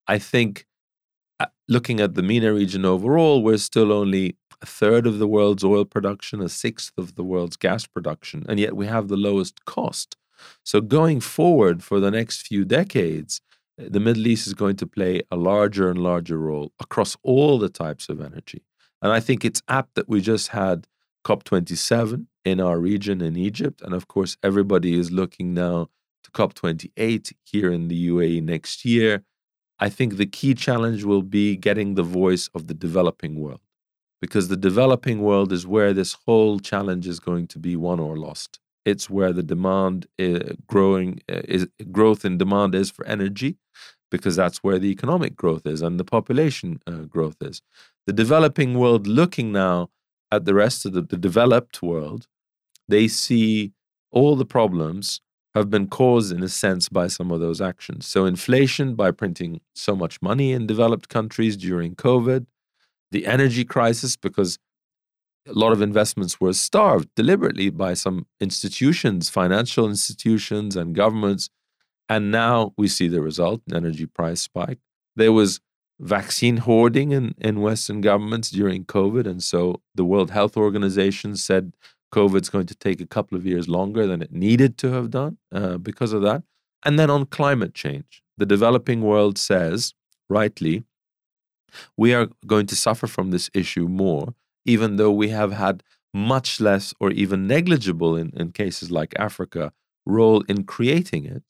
I 0.07 0.19
think 0.19 0.67
uh, 1.39 1.47
looking 1.67 1.99
at 2.01 2.13
the 2.13 2.21
MENA 2.21 2.53
region 2.53 2.85
overall, 2.85 3.41
we're 3.41 3.57
still 3.57 3.91
only 3.91 4.35
a 4.61 4.65
third 4.65 5.05
of 5.05 5.19
the 5.19 5.27
world's 5.27 5.63
oil 5.63 5.85
production, 5.85 6.41
a 6.41 6.49
sixth 6.49 6.91
of 6.97 7.15
the 7.15 7.23
world's 7.23 7.57
gas 7.57 7.85
production, 7.85 8.45
and 8.49 8.59
yet 8.59 8.75
we 8.75 8.87
have 8.87 9.07
the 9.07 9.17
lowest 9.17 9.65
cost. 9.65 10.17
So, 10.63 10.81
going 10.81 11.19
forward 11.19 11.83
for 11.83 11.99
the 11.99 12.11
next 12.11 12.47
few 12.47 12.65
decades, 12.65 13.41
eh, 13.79 13.87
the 13.89 13.99
Middle 13.99 14.27
East 14.27 14.47
is 14.47 14.53
going 14.53 14.75
to 14.77 14.87
play 14.87 15.21
a 15.31 15.35
larger 15.35 15.89
and 15.89 15.99
larger 15.99 16.37
role 16.37 16.71
across 16.79 17.17
all 17.23 17.57
the 17.57 17.69
types 17.69 18.09
of 18.09 18.21
energy. 18.21 18.63
And 19.01 19.11
I 19.11 19.19
think 19.19 19.45
it's 19.45 19.61
apt 19.67 19.95
that 19.95 20.09
we 20.09 20.21
just 20.21 20.49
had 20.49 20.87
COP27 21.25 22.27
in 22.45 22.59
our 22.59 22.79
region 22.79 23.21
in 23.21 23.35
Egypt. 23.35 23.81
And 23.81 23.93
of 23.93 24.07
course, 24.07 24.37
everybody 24.41 24.97
is 24.97 25.11
looking 25.11 25.53
now 25.53 25.89
to 26.23 26.31
COP28 26.31 27.33
here 27.43 27.71
in 27.71 27.89
the 27.89 28.07
UAE 28.09 28.41
next 28.43 28.85
year. 28.85 29.23
I 29.79 29.89
think 29.89 30.17
the 30.17 30.25
key 30.25 30.55
challenge 30.55 31.03
will 31.03 31.21
be 31.21 31.55
getting 31.55 31.93
the 31.93 32.03
voice 32.03 32.49
of 32.55 32.67
the 32.67 32.73
developing 32.73 33.39
world 33.39 33.61
because 34.21 34.47
the 34.47 34.57
developing 34.57 35.21
world 35.21 35.51
is 35.51 35.67
where 35.67 35.93
this 35.93 36.17
whole 36.25 36.59
challenge 36.59 37.07
is 37.07 37.19
going 37.19 37.47
to 37.47 37.59
be 37.59 37.75
won 37.75 37.99
or 37.99 38.17
lost. 38.17 38.59
It's 38.85 39.09
where 39.09 39.33
the 39.33 39.43
demand 39.43 40.07
uh, 40.19 40.53
growing 40.65 41.21
uh, 41.29 41.41
is 41.43 41.67
growth 41.91 42.23
in 42.25 42.37
demand 42.37 42.73
is 42.73 42.89
for 42.89 43.05
energy, 43.05 43.57
because 44.09 44.35
that's 44.35 44.63
where 44.63 44.79
the 44.79 44.89
economic 44.89 45.35
growth 45.35 45.65
is 45.65 45.81
and 45.81 45.99
the 45.99 46.05
population 46.05 46.79
uh, 46.87 47.01
growth 47.01 47.37
is. 47.41 47.61
The 48.05 48.13
developing 48.13 48.77
world 48.79 49.05
looking 49.05 49.51
now 49.51 49.89
at 50.31 50.45
the 50.45 50.53
rest 50.53 50.85
of 50.85 50.93
the, 50.93 51.01
the 51.01 51.17
developed 51.17 51.81
world, 51.81 52.27
they 52.87 53.07
see 53.07 53.73
all 54.11 54.35
the 54.35 54.45
problems 54.45 55.21
have 55.53 55.69
been 55.69 55.87
caused 55.87 56.31
in 56.31 56.43
a 56.43 56.49
sense 56.49 56.87
by 56.87 57.07
some 57.07 57.31
of 57.31 57.39
those 57.39 57.59
actions. 57.59 58.05
So 58.07 58.25
inflation 58.25 58.95
by 58.95 59.11
printing 59.11 59.59
so 59.75 59.95
much 59.95 60.21
money 60.21 60.53
in 60.53 60.67
developed 60.67 61.09
countries 61.09 61.57
during 61.57 61.95
COVID, 61.95 62.45
the 63.11 63.25
energy 63.25 63.63
crisis 63.63 64.15
because 64.15 64.57
a 65.47 65.53
lot 65.53 65.71
of 65.71 65.81
investments 65.81 66.41
were 66.41 66.53
starved 66.53 67.09
deliberately 67.15 67.69
by 67.69 67.93
some 67.93 68.27
institutions, 68.39 69.29
financial 69.29 69.87
institutions, 69.89 70.75
and 70.75 70.93
governments. 70.93 71.49
And 72.09 72.31
now 72.31 72.73
we 72.77 72.87
see 72.87 73.07
the 73.07 73.21
result 73.21 73.61
an 73.67 73.75
energy 73.75 74.05
price 74.05 74.41
spike. 74.41 74.79
There 75.15 75.31
was 75.31 75.59
vaccine 75.99 76.57
hoarding 76.57 77.11
in, 77.11 77.33
in 77.39 77.61
Western 77.61 78.01
governments 78.01 78.49
during 78.51 78.85
COVID. 78.85 79.25
And 79.25 79.41
so 79.41 79.81
the 79.95 80.05
World 80.05 80.31
Health 80.31 80.55
Organization 80.55 81.35
said 81.35 81.73
COVID's 82.13 82.49
going 82.49 82.67
to 82.67 82.75
take 82.75 83.01
a 83.01 83.07
couple 83.07 83.37
of 83.37 83.45
years 83.45 83.67
longer 83.67 84.05
than 84.05 84.21
it 84.21 84.31
needed 84.31 84.77
to 84.79 84.91
have 84.91 85.09
done 85.09 85.37
uh, 85.51 85.77
because 85.77 86.13
of 86.13 86.21
that. 86.21 86.43
And 86.85 86.99
then 86.99 87.09
on 87.09 87.25
climate 87.25 87.73
change, 87.73 88.21
the 88.37 88.45
developing 88.45 89.01
world 89.01 89.37
says, 89.37 89.93
rightly, 90.29 90.83
we 91.95 92.13
are 92.13 92.29
going 92.45 92.65
to 92.67 92.75
suffer 92.75 93.07
from 93.07 93.31
this 93.31 93.49
issue 93.53 93.87
more, 93.87 94.33
even 94.65 94.97
though 94.97 95.11
we 95.11 95.29
have 95.29 95.51
had 95.53 95.83
much 96.13 96.59
less 96.59 96.93
or 96.99 97.11
even 97.11 97.47
negligible 97.47 98.15
in, 98.15 98.31
in 98.35 98.51
cases 98.51 98.91
like 98.91 99.13
Africa 99.19 99.71
role 100.05 100.41
in 100.47 100.63
creating 100.63 101.25
it. 101.25 101.43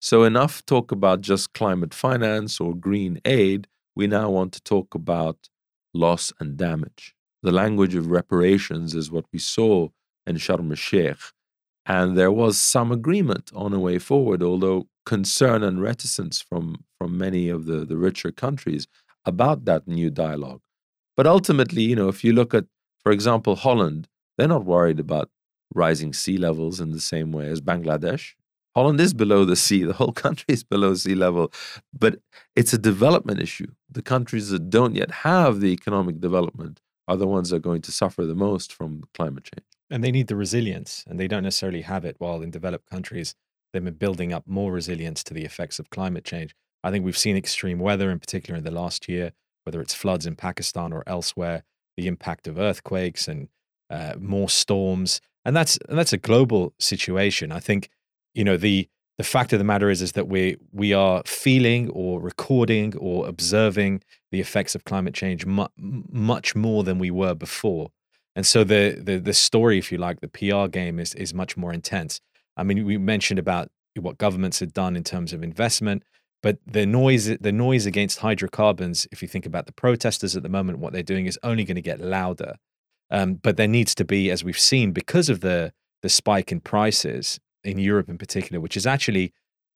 So, 0.00 0.24
enough 0.24 0.64
talk 0.66 0.92
about 0.92 1.20
just 1.20 1.52
climate 1.52 1.92
finance 1.92 2.60
or 2.60 2.74
green 2.74 3.20
aid. 3.24 3.66
We 3.94 4.06
now 4.06 4.30
want 4.30 4.52
to 4.52 4.62
talk 4.62 4.94
about 4.94 5.48
loss 5.94 6.32
and 6.38 6.56
damage. 6.56 7.14
The 7.42 7.52
language 7.52 7.94
of 7.94 8.10
reparations 8.10 8.94
is 8.94 9.10
what 9.10 9.24
we 9.32 9.38
saw 9.38 9.88
in 10.26 10.36
Sharm 10.36 10.70
el 10.70 10.76
Sheikh. 10.76 11.16
And 11.86 12.18
there 12.18 12.32
was 12.32 12.60
some 12.60 12.90
agreement 12.90 13.50
on 13.54 13.72
a 13.72 13.78
way 13.78 13.98
forward, 13.98 14.42
although 14.42 14.88
concern 15.04 15.62
and 15.62 15.80
reticence 15.80 16.40
from, 16.40 16.84
from 16.98 17.16
many 17.16 17.48
of 17.48 17.66
the, 17.66 17.84
the 17.84 17.96
richer 17.96 18.32
countries 18.32 18.88
about 19.26 19.64
that 19.66 19.86
new 19.86 20.10
dialogue. 20.10 20.62
But 21.16 21.26
ultimately, 21.26 21.82
you 21.82 21.96
know, 21.96 22.08
if 22.08 22.24
you 22.24 22.32
look 22.32 22.54
at, 22.54 22.64
for 23.02 23.12
example, 23.12 23.56
Holland, 23.56 24.08
they're 24.38 24.48
not 24.48 24.64
worried 24.64 25.00
about 25.00 25.30
rising 25.74 26.12
sea 26.12 26.38
levels 26.38 26.80
in 26.80 26.92
the 26.92 27.00
same 27.00 27.32
way 27.32 27.48
as 27.48 27.60
Bangladesh. 27.60 28.34
Holland 28.74 29.00
is 29.00 29.14
below 29.14 29.44
the 29.44 29.56
sea. 29.56 29.84
The 29.84 29.94
whole 29.94 30.12
country 30.26 30.46
is 30.48 30.62
below 30.62 30.94
sea 30.94 31.14
level. 31.14 31.52
But 31.98 32.20
it's 32.54 32.72
a 32.72 32.78
development 32.78 33.40
issue. 33.40 33.68
The 33.90 34.02
countries 34.02 34.50
that 34.50 34.70
don't 34.70 34.94
yet 34.94 35.10
have 35.10 35.60
the 35.60 35.72
economic 35.72 36.20
development 36.20 36.80
are 37.08 37.16
the 37.16 37.26
ones 37.26 37.50
that 37.50 37.56
are 37.56 37.60
going 37.60 37.82
to 37.82 37.92
suffer 37.92 38.26
the 38.26 38.34
most 38.34 38.72
from 38.72 39.04
climate 39.14 39.44
change. 39.44 39.66
And 39.88 40.02
they 40.02 40.10
need 40.10 40.26
the 40.26 40.36
resilience, 40.36 41.04
and 41.06 41.18
they 41.18 41.28
don't 41.28 41.44
necessarily 41.44 41.82
have 41.82 42.04
it. 42.04 42.16
While 42.18 42.42
in 42.42 42.50
developed 42.50 42.90
countries, 42.90 43.34
they've 43.72 43.82
been 43.82 43.94
building 43.94 44.32
up 44.32 44.46
more 44.46 44.72
resilience 44.72 45.22
to 45.24 45.34
the 45.34 45.44
effects 45.44 45.78
of 45.78 45.90
climate 45.90 46.24
change. 46.24 46.54
I 46.86 46.90
think 46.90 47.04
we've 47.04 47.18
seen 47.18 47.36
extreme 47.36 47.78
weather, 47.78 48.10
in 48.10 48.18
particular 48.18 48.56
in 48.56 48.64
the 48.64 48.70
last 48.70 49.08
year, 49.08 49.32
whether 49.64 49.80
it's 49.80 49.94
floods 49.94 50.26
in 50.26 50.36
Pakistan 50.36 50.92
or 50.92 51.02
elsewhere, 51.06 51.64
the 51.96 52.06
impact 52.06 52.46
of 52.46 52.58
earthquakes 52.58 53.28
and 53.28 53.48
uh, 53.90 54.14
more 54.18 54.48
storms, 54.48 55.20
and 55.44 55.56
that's 55.56 55.78
and 55.88 55.98
that's 55.98 56.12
a 56.12 56.18
global 56.18 56.74
situation. 56.78 57.52
I 57.52 57.60
think 57.60 57.88
you 58.34 58.44
know 58.44 58.56
the 58.56 58.88
the 59.18 59.24
fact 59.24 59.52
of 59.52 59.58
the 59.58 59.64
matter 59.64 59.90
is 59.90 60.02
is 60.02 60.12
that 60.12 60.28
we 60.28 60.56
we 60.72 60.92
are 60.92 61.22
feeling 61.26 61.90
or 61.90 62.20
recording 62.20 62.96
or 62.96 63.26
observing 63.26 64.02
the 64.30 64.40
effects 64.40 64.74
of 64.74 64.84
climate 64.84 65.14
change 65.14 65.46
mu- 65.46 65.68
much 65.76 66.54
more 66.54 66.84
than 66.84 66.98
we 66.98 67.10
were 67.10 67.34
before 67.34 67.90
and 68.36 68.46
so 68.46 68.64
the, 68.64 69.00
the 69.02 69.18
the 69.18 69.32
story, 69.32 69.78
if 69.78 69.90
you 69.90 69.96
like, 69.96 70.20
the 70.20 70.28
PR 70.28 70.68
game 70.68 71.00
is 71.00 71.14
is 71.14 71.32
much 71.32 71.56
more 71.56 71.72
intense. 71.72 72.20
I 72.56 72.62
mean, 72.62 72.84
we 72.84 72.98
mentioned 72.98 73.38
about 73.38 73.70
what 73.98 74.18
governments 74.18 74.60
had 74.60 74.74
done 74.74 74.94
in 74.94 75.02
terms 75.02 75.32
of 75.32 75.42
investment, 75.42 76.04
but 76.46 76.58
the 76.64 76.86
noise 76.86 77.26
the 77.40 77.50
noise 77.50 77.86
against 77.86 78.20
hydrocarbons, 78.20 79.04
if 79.10 79.20
you 79.20 79.26
think 79.26 79.46
about 79.46 79.66
the 79.66 79.72
protesters 79.72 80.36
at 80.36 80.44
the 80.44 80.48
moment, 80.48 80.78
what 80.78 80.92
they're 80.92 81.02
doing 81.02 81.26
is 81.26 81.36
only 81.42 81.64
going 81.64 81.74
to 81.74 81.82
get 81.82 82.00
louder. 82.00 82.54
Um, 83.10 83.34
but 83.34 83.56
there 83.56 83.66
needs 83.66 83.96
to 83.96 84.04
be, 84.04 84.30
as 84.30 84.44
we've 84.44 84.56
seen, 84.56 84.92
because 84.92 85.28
of 85.28 85.40
the 85.40 85.72
the 86.02 86.08
spike 86.08 86.52
in 86.52 86.60
prices 86.60 87.40
in 87.64 87.80
Europe 87.80 88.08
in 88.08 88.16
particular, 88.16 88.60
which 88.60 88.76
is 88.76 88.86
actually 88.86 89.32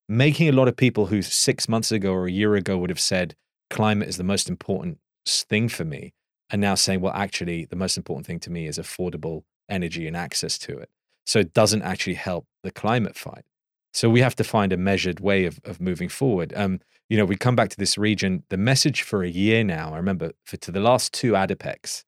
making 0.07 0.47
a 0.47 0.53
lot 0.53 0.69
of 0.69 0.77
people 0.77 1.07
who 1.07 1.21
six 1.21 1.67
months 1.67 1.91
ago 1.91 2.13
or 2.13 2.25
a 2.25 2.31
year 2.31 2.55
ago 2.55 2.77
would 2.77 2.89
have 2.89 3.01
said 3.01 3.35
climate 3.69 4.07
is 4.07 4.15
the 4.15 4.23
most 4.23 4.47
important 4.47 4.99
thing 5.27 5.67
for 5.67 5.83
me 5.83 6.13
and 6.49 6.61
now 6.61 6.75
saying, 6.75 7.01
well, 7.01 7.13
actually, 7.13 7.65
the 7.65 7.75
most 7.75 7.97
important 7.97 8.25
thing 8.25 8.39
to 8.39 8.49
me 8.49 8.65
is 8.65 8.77
affordable 8.77 9.43
energy 9.67 10.07
and 10.07 10.15
access 10.15 10.57
to 10.59 10.77
it. 10.77 10.89
So 11.25 11.37
it 11.39 11.53
doesn't 11.53 11.81
actually 11.81 12.13
help 12.13 12.47
the 12.63 12.71
climate 12.71 13.17
fight. 13.17 13.43
So 13.93 14.09
we 14.09 14.21
have 14.21 14.35
to 14.37 14.43
find 14.43 14.71
a 14.71 14.77
measured 14.77 15.19
way 15.19 15.45
of, 15.45 15.59
of 15.65 15.81
moving 15.81 16.09
forward. 16.09 16.53
Um, 16.55 16.79
you 17.09 17.17
know, 17.17 17.25
we 17.25 17.35
come 17.35 17.55
back 17.55 17.69
to 17.69 17.77
this 17.77 17.97
region. 17.97 18.43
The 18.49 18.57
message 18.57 19.01
for 19.01 19.23
a 19.23 19.29
year 19.29 19.63
now, 19.63 19.93
I 19.93 19.97
remember 19.97 20.31
for 20.45 20.57
to 20.57 20.71
the 20.71 20.79
last 20.79 21.13
two 21.13 21.33
ADIPECs, 21.33 22.05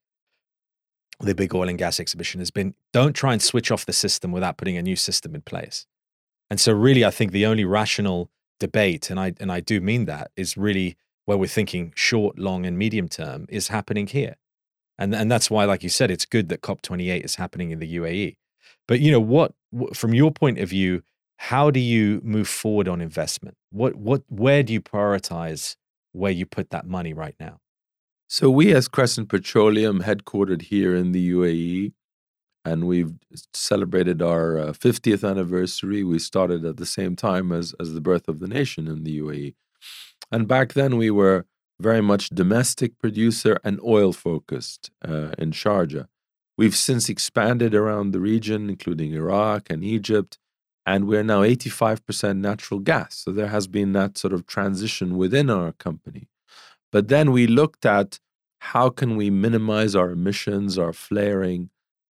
the 1.19 1.35
big 1.35 1.53
oil 1.53 1.69
and 1.69 1.77
gas 1.77 1.99
exhibition 1.99 2.39
has 2.39 2.51
been 2.51 2.73
don't 2.91 3.13
try 3.13 3.33
and 3.33 3.41
switch 3.41 3.69
off 3.71 3.85
the 3.85 3.93
system 3.93 4.31
without 4.31 4.57
putting 4.57 4.77
a 4.77 4.81
new 4.81 4.95
system 4.95 5.35
in 5.35 5.41
place. 5.41 5.85
And 6.49 6.59
so 6.59 6.71
really 6.71 7.03
I 7.03 7.11
think 7.11 7.31
the 7.31 7.45
only 7.45 7.65
rational 7.65 8.29
debate, 8.59 9.09
and 9.09 9.19
I 9.19 9.33
and 9.39 9.51
I 9.51 9.59
do 9.59 9.81
mean 9.81 10.05
that, 10.05 10.31
is 10.35 10.57
really 10.57 10.95
where 11.25 11.37
we're 11.37 11.47
thinking 11.47 11.93
short, 11.95 12.37
long, 12.39 12.65
and 12.65 12.77
medium 12.77 13.07
term 13.07 13.45
is 13.49 13.69
happening 13.69 14.07
here. 14.07 14.35
And, 14.97 15.15
and 15.15 15.31
that's 15.31 15.49
why, 15.49 15.65
like 15.65 15.83
you 15.83 15.89
said, 15.89 16.11
it's 16.11 16.25
good 16.25 16.49
that 16.49 16.61
COP28 16.61 17.25
is 17.25 17.35
happening 17.35 17.71
in 17.71 17.79
the 17.79 17.95
UAE. 17.95 18.35
But 18.87 18.99
you 18.99 19.11
know 19.11 19.19
what, 19.19 19.53
from 19.93 20.13
your 20.13 20.31
point 20.31 20.59
of 20.59 20.69
view, 20.69 21.03
how 21.47 21.69
do 21.69 21.81
you 21.81 22.21
move 22.23 22.47
forward 22.47 22.87
on 22.87 23.01
investment? 23.01 23.57
What, 23.69 23.95
what, 23.95 24.23
where 24.29 24.63
do 24.63 24.71
you 24.71 24.79
prioritize 24.79 25.75
where 26.13 26.31
you 26.31 26.45
put 26.45 26.69
that 26.69 26.87
money 26.87 27.13
right 27.13 27.35
now? 27.37 27.59
So 28.29 28.49
we, 28.49 28.73
as 28.73 28.87
Crescent 28.87 29.27
Petroleum, 29.27 30.03
headquartered 30.03 30.61
here 30.61 30.95
in 30.95 31.11
the 31.11 31.31
UAE, 31.31 31.91
and 32.63 32.87
we've 32.87 33.11
celebrated 33.53 34.21
our 34.21 34.57
uh, 34.57 34.71
50th 34.71 35.29
anniversary. 35.29 36.01
We 36.05 36.17
started 36.17 36.63
at 36.63 36.77
the 36.77 36.85
same 36.85 37.17
time 37.17 37.51
as 37.51 37.75
as 37.77 37.93
the 37.93 37.99
birth 37.99 38.29
of 38.29 38.39
the 38.39 38.47
nation 38.47 38.87
in 38.87 39.03
the 39.03 39.19
UAE. 39.19 39.55
And 40.31 40.47
back 40.47 40.71
then, 40.71 40.95
we 40.95 41.11
were 41.11 41.45
very 41.77 42.01
much 42.01 42.29
domestic 42.29 42.97
producer 42.99 43.59
and 43.65 43.81
oil 43.81 44.13
focused 44.13 44.91
uh, 45.05 45.31
in 45.37 45.51
Sharjah. 45.51 46.07
We've 46.57 46.75
since 46.75 47.09
expanded 47.09 47.75
around 47.75 48.11
the 48.11 48.21
region, 48.21 48.69
including 48.69 49.11
Iraq 49.13 49.69
and 49.69 49.83
Egypt, 49.83 50.37
and 50.85 51.07
we're 51.07 51.23
now 51.23 51.41
85% 51.41 52.37
natural 52.37 52.79
gas. 52.79 53.17
So 53.17 53.31
there 53.31 53.47
has 53.47 53.67
been 53.67 53.93
that 53.93 54.17
sort 54.17 54.33
of 54.33 54.45
transition 54.45 55.17
within 55.17 55.49
our 55.49 55.71
company. 55.73 56.27
But 56.91 57.07
then 57.07 57.31
we 57.31 57.47
looked 57.47 57.85
at 57.85 58.19
how 58.59 58.89
can 58.89 59.15
we 59.15 59.29
minimize 59.29 59.95
our 59.95 60.11
emissions, 60.11 60.77
our 60.77 60.93
flaring 60.93 61.69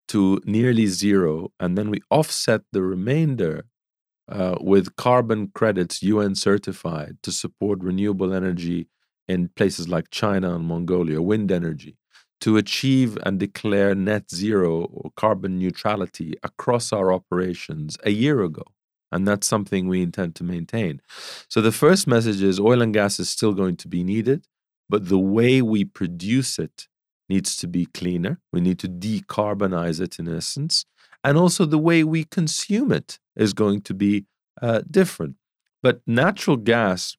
to 0.09 0.41
nearly 0.45 0.87
zero, 0.87 1.51
and 1.59 1.77
then 1.77 1.89
we 1.89 2.01
offset 2.09 2.61
the 2.71 2.83
remainder 2.83 3.65
uh, 4.29 4.55
with 4.61 4.95
carbon 4.95 5.47
credits 5.53 6.03
UN 6.03 6.35
certified 6.35 7.17
to 7.23 7.31
support 7.31 7.79
renewable 7.81 8.33
energy 8.33 8.87
in 9.27 9.49
places 9.55 9.87
like 9.87 10.09
China 10.11 10.55
and 10.55 10.65
Mongolia, 10.65 11.21
wind 11.21 11.51
energy, 11.51 11.97
to 12.41 12.57
achieve 12.57 13.17
and 13.25 13.39
declare 13.39 13.95
net 13.95 14.29
zero 14.29 14.85
or 14.85 15.11
carbon 15.15 15.57
neutrality 15.57 16.33
across 16.43 16.91
our 16.91 17.13
operations 17.13 17.97
a 18.03 18.11
year 18.11 18.41
ago. 18.41 18.63
And 19.11 19.27
that's 19.27 19.47
something 19.47 19.87
we 19.87 20.01
intend 20.01 20.35
to 20.35 20.43
maintain. 20.43 20.99
So 21.47 21.61
the 21.61 21.71
first 21.71 22.07
message 22.07 22.41
is 22.41 22.59
oil 22.59 22.81
and 22.81 22.93
gas 22.93 23.19
is 23.19 23.29
still 23.29 23.53
going 23.53 23.77
to 23.77 23.87
be 23.87 24.03
needed, 24.03 24.47
but 24.89 25.07
the 25.07 25.19
way 25.19 25.61
we 25.61 25.85
produce 25.85 26.57
it 26.57 26.87
needs 27.29 27.55
to 27.57 27.67
be 27.67 27.85
cleaner. 27.85 28.39
We 28.51 28.59
need 28.59 28.79
to 28.79 28.87
decarbonize 28.87 30.01
it 30.01 30.19
in 30.19 30.27
essence. 30.27 30.85
And 31.23 31.37
also 31.37 31.65
the 31.65 31.77
way 31.77 32.03
we 32.03 32.23
consume 32.25 32.91
it 32.91 33.19
is 33.35 33.53
going 33.53 33.81
to 33.81 33.93
be 33.93 34.25
uh, 34.61 34.81
different. 34.89 35.35
But 35.81 36.01
natural 36.07 36.57
gas 36.57 37.15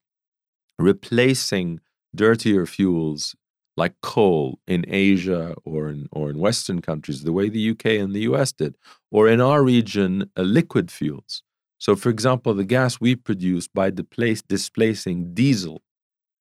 replacing 0.79 1.81
dirtier 2.15 2.67
fuels 2.67 3.35
like 3.77 3.95
coal 4.03 4.59
in 4.67 4.85
Asia 4.89 5.55
or 5.65 5.89
in, 5.89 6.09
or 6.13 6.31
in 6.31 6.39
Western 6.39 6.81
countries, 6.81 7.23
the 7.23 7.33
way 7.33 7.49
the 7.49 7.71
UK 7.71 7.87
and 7.87 8.15
the 8.15 8.21
US 8.21 8.53
did, 8.53 8.77
or 9.11 9.29
in 9.29 9.41
our 9.41 9.63
region, 9.63 10.31
uh, 10.37 10.43
liquid 10.43 10.91
fuels. 10.91 11.43
So, 11.79 11.97
for 11.97 12.09
example, 12.09 12.55
the 12.55 12.65
gas 12.65 13.01
we 13.01 13.17
produce 13.17 13.69
by 13.69 13.91
displacing 13.91 15.35
diesel 15.35 15.83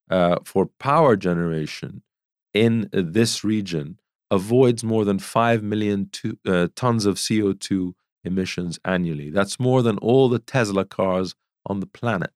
uh, 0.10 0.38
for 0.46 0.68
power 0.80 1.16
generation 1.16 2.04
in 2.54 2.90
this 2.92 3.44
region 3.44 4.00
avoids 4.30 4.84
more 4.84 5.06
than 5.06 5.20
5 5.20 5.64
million 5.64 6.10
to, 6.12 6.38
uh, 6.48 6.68
tons 6.76 7.06
of 7.06 7.16
CO2 7.16 7.94
emissions 8.24 8.80
annually. 8.86 9.30
That's 9.30 9.60
more 9.60 9.82
than 9.82 9.98
all 9.98 10.30
the 10.30 10.40
Tesla 10.40 10.86
cars 10.86 11.36
on 11.66 11.80
the 11.80 11.86
planet. 11.86 12.32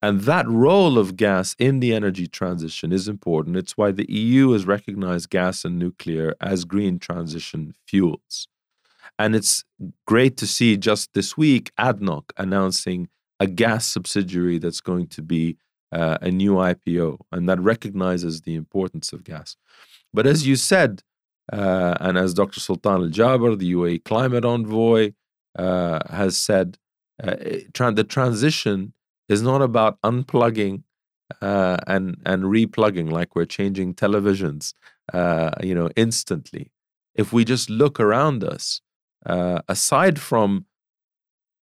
And 0.00 0.20
that 0.22 0.46
role 0.48 0.96
of 0.96 1.16
gas 1.16 1.56
in 1.58 1.80
the 1.80 1.92
energy 1.92 2.28
transition 2.28 2.92
is 2.92 3.08
important. 3.08 3.56
It's 3.56 3.76
why 3.76 3.90
the 3.90 4.10
EU 4.10 4.52
has 4.52 4.64
recognized 4.64 5.30
gas 5.30 5.64
and 5.64 5.78
nuclear 5.78 6.34
as 6.40 6.64
green 6.64 6.98
transition 6.98 7.74
fuels. 7.86 8.46
And 9.18 9.34
it's 9.34 9.64
great 10.06 10.36
to 10.36 10.46
see 10.46 10.76
just 10.76 11.12
this 11.14 11.36
week 11.36 11.72
ADNOC 11.78 12.30
announcing 12.36 13.08
a 13.40 13.48
gas 13.48 13.86
subsidiary 13.86 14.58
that's 14.58 14.80
going 14.80 15.08
to 15.08 15.22
be 15.22 15.56
uh, 15.90 16.18
a 16.20 16.30
new 16.30 16.54
IPO, 16.54 17.18
and 17.32 17.48
that 17.48 17.60
recognizes 17.60 18.42
the 18.42 18.54
importance 18.54 19.12
of 19.12 19.24
gas. 19.24 19.56
But 20.12 20.26
as 20.26 20.46
you 20.46 20.54
said, 20.54 21.02
uh, 21.52 21.96
and 22.00 22.18
as 22.18 22.34
Dr. 22.34 22.60
Sultan 22.60 22.92
Al 22.92 23.08
Jaber, 23.08 23.58
the 23.58 23.72
UAE 23.72 24.04
climate 24.04 24.44
envoy, 24.44 25.12
uh, 25.58 26.00
has 26.10 26.36
said, 26.36 26.78
uh, 27.22 27.36
tra- 27.72 27.92
the 27.92 28.04
transition 28.04 28.92
is 29.28 29.42
not 29.42 29.62
about 29.62 30.00
unplugging 30.02 30.82
uh, 31.42 31.76
and 31.86 32.16
and 32.24 32.44
replugging 32.44 33.10
like 33.10 33.34
we're 33.36 33.44
changing 33.44 33.94
televisions, 33.94 34.72
uh, 35.12 35.50
you 35.62 35.74
know, 35.74 35.90
instantly. 35.96 36.70
If 37.14 37.32
we 37.32 37.44
just 37.44 37.68
look 37.68 38.00
around 38.00 38.44
us, 38.44 38.80
uh, 39.26 39.60
aside 39.68 40.18
from 40.20 40.66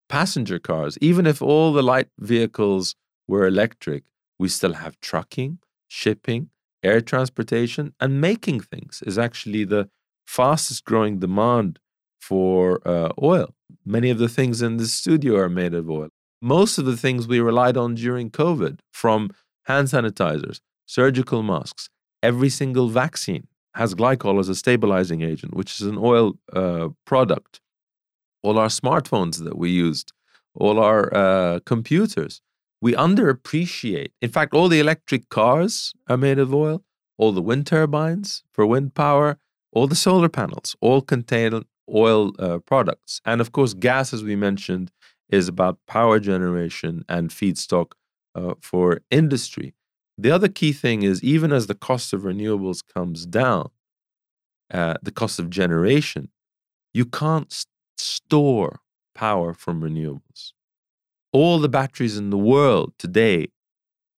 passenger 0.09 0.59
cars, 0.59 0.97
even 1.01 1.25
if 1.25 1.41
all 1.41 1.73
the 1.73 1.81
light 1.83 2.09
vehicles 2.19 2.95
were 3.27 3.47
electric, 3.47 4.03
we 4.37 4.49
still 4.49 4.73
have 4.73 4.99
trucking, 4.99 5.59
shipping, 5.87 6.49
air 6.83 7.01
transportation, 7.01 7.93
and 7.99 8.21
making 8.21 8.59
things 8.59 9.01
is 9.05 9.17
actually 9.17 9.63
the 9.63 9.89
fastest 10.25 10.85
growing 10.85 11.19
demand 11.19 11.79
for 12.19 12.85
uh, 12.87 13.11
oil. 13.21 13.53
Many 13.85 14.09
of 14.09 14.17
the 14.17 14.29
things 14.29 14.61
in 14.61 14.77
the 14.77 14.87
studio 14.87 15.37
are 15.37 15.49
made 15.49 15.73
of 15.73 15.89
oil. 15.89 16.09
Most 16.45 16.77
of 16.77 16.85
the 16.85 16.95
things 16.95 17.27
we 17.27 17.39
relied 17.39 17.75
on 17.75 17.95
during 17.95 18.29
COVID, 18.29 18.77
from 18.93 19.31
hand 19.63 19.87
sanitizers, 19.87 20.59
surgical 20.85 21.41
masks, 21.41 21.89
every 22.21 22.49
single 22.49 22.87
vaccine 22.87 23.47
has 23.73 23.95
glycol 23.95 24.39
as 24.39 24.47
a 24.47 24.53
stabilizing 24.53 25.23
agent, 25.23 25.55
which 25.55 25.81
is 25.81 25.87
an 25.87 25.97
oil 25.97 26.35
uh, 26.53 26.89
product. 27.03 27.61
All 28.43 28.59
our 28.59 28.67
smartphones 28.67 29.43
that 29.43 29.57
we 29.57 29.71
used, 29.71 30.11
all 30.53 30.79
our 30.79 31.11
uh, 31.15 31.61
computers, 31.65 32.41
we 32.79 32.93
underappreciate. 32.93 34.11
In 34.21 34.29
fact, 34.29 34.53
all 34.53 34.67
the 34.67 34.79
electric 34.79 35.29
cars 35.29 35.93
are 36.07 36.15
made 36.15 36.37
of 36.37 36.53
oil, 36.53 36.83
all 37.17 37.31
the 37.31 37.41
wind 37.41 37.65
turbines 37.65 38.43
for 38.53 38.67
wind 38.67 38.93
power, 38.93 39.39
all 39.71 39.87
the 39.87 39.95
solar 39.95 40.29
panels 40.29 40.75
all 40.79 41.01
contain 41.01 41.63
oil 41.91 42.33
uh, 42.37 42.59
products. 42.59 43.19
And 43.25 43.41
of 43.41 43.51
course, 43.51 43.73
gas, 43.73 44.13
as 44.13 44.23
we 44.23 44.35
mentioned, 44.35 44.91
is 45.29 45.47
about 45.47 45.79
power 45.87 46.19
generation 46.19 47.03
and 47.09 47.29
feedstock 47.29 47.91
uh, 48.35 48.53
for 48.61 49.01
industry. 49.11 49.73
The 50.17 50.31
other 50.31 50.47
key 50.47 50.73
thing 50.73 51.03
is 51.03 51.23
even 51.23 51.51
as 51.51 51.67
the 51.67 51.75
cost 51.75 52.13
of 52.13 52.21
renewables 52.21 52.81
comes 52.95 53.25
down, 53.25 53.69
uh, 54.73 54.95
the 55.01 55.11
cost 55.11 55.39
of 55.39 55.49
generation, 55.49 56.29
you 56.93 57.05
can't 57.05 57.51
s- 57.51 57.65
store 57.97 58.81
power 59.15 59.53
from 59.53 59.81
renewables. 59.81 60.53
All 61.33 61.59
the 61.59 61.69
batteries 61.69 62.17
in 62.17 62.29
the 62.31 62.37
world 62.37 62.93
today 62.99 63.49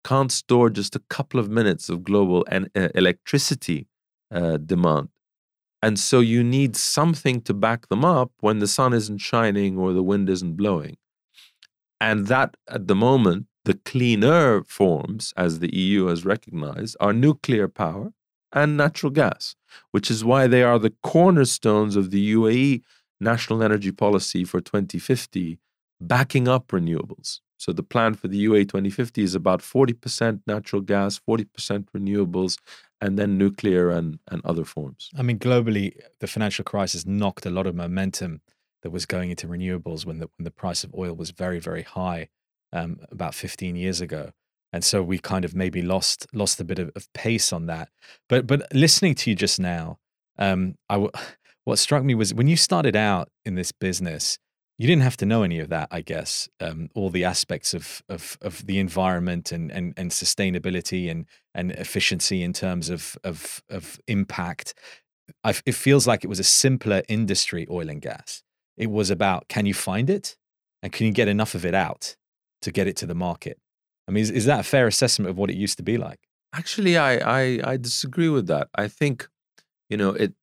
can't 0.05 0.31
store 0.31 0.69
just 0.69 0.95
a 0.95 1.01
couple 1.09 1.39
of 1.39 1.49
minutes 1.49 1.89
of 1.89 2.03
global 2.03 2.45
en- 2.49 2.69
uh, 2.75 2.89
electricity 2.95 3.87
uh, 4.31 4.57
demand. 4.57 5.09
And 5.81 5.99
so 5.99 6.19
you 6.19 6.43
need 6.43 6.75
something 6.75 7.41
to 7.41 7.53
back 7.53 7.87
them 7.89 8.03
up 8.03 8.31
when 8.39 8.59
the 8.59 8.67
sun 8.67 8.93
isn't 8.93 9.19
shining 9.19 9.77
or 9.77 9.93
the 9.93 10.03
wind 10.03 10.29
isn't 10.29 10.55
blowing. 10.55 10.97
And 12.01 12.27
that, 12.27 12.57
at 12.67 12.87
the 12.87 12.95
moment, 12.95 13.47
the 13.65 13.75
cleaner 13.85 14.63
forms, 14.63 15.33
as 15.35 15.59
the 15.59 15.75
EU 15.75 16.05
has 16.05 16.25
recognized, 16.25 16.95
are 16.99 17.13
nuclear 17.13 17.67
power 17.67 18.13
and 18.53 18.77
natural 18.77 19.11
gas, 19.11 19.55
which 19.91 20.09
is 20.09 20.23
why 20.23 20.47
they 20.47 20.63
are 20.63 20.79
the 20.79 20.93
cornerstones 21.03 21.95
of 21.95 22.11
the 22.11 22.33
UAE 22.33 22.81
national 23.19 23.61
energy 23.61 23.91
policy 23.91 24.43
for 24.43 24.61
2050, 24.61 25.59
backing 25.99 26.47
up 26.47 26.67
renewables. 26.67 27.39
So 27.57 27.73
the 27.73 27.83
plan 27.83 28.13
for 28.13 28.27
the 28.27 28.45
UAE 28.45 28.69
2050 28.69 29.23
is 29.23 29.35
about 29.35 29.61
40% 29.61 30.41
natural 30.45 30.81
gas, 30.81 31.19
40% 31.27 31.87
renewables, 31.95 32.57
and 33.01 33.17
then 33.17 33.37
nuclear 33.37 33.89
and, 33.89 34.19
and 34.29 34.41
other 34.45 34.63
forms. 34.63 35.09
I 35.17 35.23
mean, 35.23 35.39
globally, 35.39 35.99
the 36.19 36.27
financial 36.27 36.63
crisis 36.63 37.05
knocked 37.05 37.45
a 37.45 37.49
lot 37.49 37.67
of 37.67 37.75
momentum 37.75 38.41
that 38.83 38.91
was 38.91 39.05
going 39.05 39.29
into 39.29 39.47
renewables 39.47 40.05
when 40.05 40.19
the 40.19 40.29
when 40.37 40.43
the 40.43 40.51
price 40.51 40.83
of 40.83 40.93
oil 40.95 41.13
was 41.13 41.31
very 41.31 41.59
very 41.59 41.83
high 41.83 42.29
um, 42.73 42.99
about 43.11 43.33
15 43.33 43.75
years 43.75 44.01
ago, 44.01 44.31
and 44.71 44.83
so 44.83 45.01
we 45.01 45.17
kind 45.19 45.45
of 45.45 45.55
maybe 45.55 45.81
lost 45.81 46.27
lost 46.33 46.59
a 46.59 46.63
bit 46.63 46.79
of, 46.79 46.91
of 46.95 47.11
pace 47.13 47.51
on 47.51 47.65
that. 47.67 47.89
But 48.29 48.47
but 48.47 48.73
listening 48.73 49.15
to 49.15 49.29
you 49.29 49.35
just 49.35 49.59
now, 49.59 49.99
um, 50.37 50.75
I 50.89 50.95
w- 50.95 51.11
what 51.65 51.79
struck 51.79 52.03
me 52.03 52.15
was 52.15 52.33
when 52.33 52.47
you 52.47 52.55
started 52.55 52.95
out 52.95 53.29
in 53.45 53.55
this 53.55 53.71
business, 53.71 54.37
you 54.77 54.87
didn't 54.87 55.03
have 55.03 55.17
to 55.17 55.25
know 55.25 55.43
any 55.43 55.59
of 55.59 55.69
that, 55.69 55.87
I 55.91 56.01
guess. 56.01 56.49
Um, 56.59 56.89
all 56.93 57.09
the 57.09 57.25
aspects 57.25 57.73
of 57.73 58.03
of 58.09 58.37
of 58.41 58.65
the 58.65 58.79
environment 58.79 59.51
and 59.51 59.71
and 59.71 59.93
and 59.97 60.11
sustainability 60.11 61.09
and 61.09 61.25
and 61.53 61.71
efficiency 61.71 62.43
in 62.43 62.53
terms 62.53 62.89
of 62.89 63.17
of 63.23 63.63
of 63.69 63.99
impact. 64.07 64.73
I, 65.43 65.55
it 65.65 65.75
feels 65.75 66.07
like 66.07 66.23
it 66.23 66.27
was 66.27 66.39
a 66.39 66.43
simpler 66.43 67.03
industry, 67.09 67.67
oil 67.69 67.89
and 67.89 68.01
gas. 68.01 68.43
It 68.77 68.89
was 68.89 69.09
about 69.09 69.47
can 69.47 69.65
you 69.65 69.73
find 69.73 70.09
it, 70.09 70.37
and 70.81 70.93
can 70.93 71.07
you 71.07 71.11
get 71.11 71.27
enough 71.27 71.55
of 71.55 71.65
it 71.65 71.73
out 71.75 72.15
to 72.61 72.71
get 72.71 72.87
it 72.87 72.95
to 72.97 73.05
the 73.05 73.15
market. 73.15 73.59
I 74.07 74.11
mean, 74.11 74.21
is, 74.21 74.31
is 74.31 74.45
that 74.45 74.61
a 74.61 74.63
fair 74.63 74.87
assessment 74.87 75.29
of 75.29 75.37
what 75.37 75.49
it 75.49 75.55
used 75.55 75.77
to 75.77 75.83
be 75.83 75.97
like? 75.97 76.19
Actually, 76.53 76.97
I, 76.97 77.17
I, 77.17 77.59
I 77.63 77.77
disagree 77.77 78.29
with 78.29 78.47
that. 78.47 78.69
I 78.75 78.87
think, 78.87 79.27
you 79.89 79.97
know, 79.97 80.11
it 80.11 80.33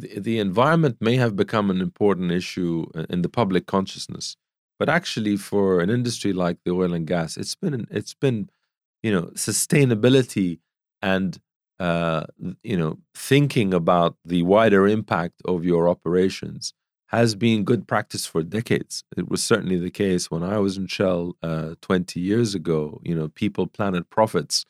the, 0.00 0.20
the 0.20 0.38
environment 0.38 0.96
may 1.00 1.16
have 1.16 1.36
become 1.36 1.70
an 1.70 1.80
important 1.80 2.30
issue 2.32 2.86
in 3.10 3.22
the 3.22 3.28
public 3.28 3.66
consciousness, 3.66 4.36
but 4.78 4.88
actually, 4.88 5.36
for 5.36 5.80
an 5.80 5.90
industry 5.90 6.32
like 6.32 6.58
the 6.64 6.72
oil 6.72 6.92
and 6.94 7.06
gas, 7.06 7.36
it's 7.36 7.54
been 7.54 7.86
it's 7.90 8.14
been, 8.14 8.48
you 9.02 9.12
know, 9.12 9.24
sustainability 9.34 10.60
and 11.02 11.38
uh, 11.80 12.24
you 12.62 12.76
know 12.76 12.98
thinking 13.14 13.72
about 13.74 14.16
the 14.24 14.42
wider 14.42 14.86
impact 14.88 15.40
of 15.44 15.64
your 15.64 15.88
operations 15.88 16.72
has 17.08 17.34
been 17.34 17.64
good 17.64 17.88
practice 17.88 18.26
for 18.26 18.42
decades. 18.42 19.02
It 19.16 19.28
was 19.30 19.42
certainly 19.42 19.78
the 19.78 19.90
case 19.90 20.30
when 20.30 20.42
I 20.42 20.58
was 20.58 20.76
in 20.76 20.86
Shell 20.88 21.36
uh, 21.42 21.74
20 21.80 22.20
years 22.20 22.54
ago. 22.54 23.00
You 23.02 23.14
know, 23.14 23.28
people, 23.28 23.66
planet, 23.66 24.10
profits 24.10 24.64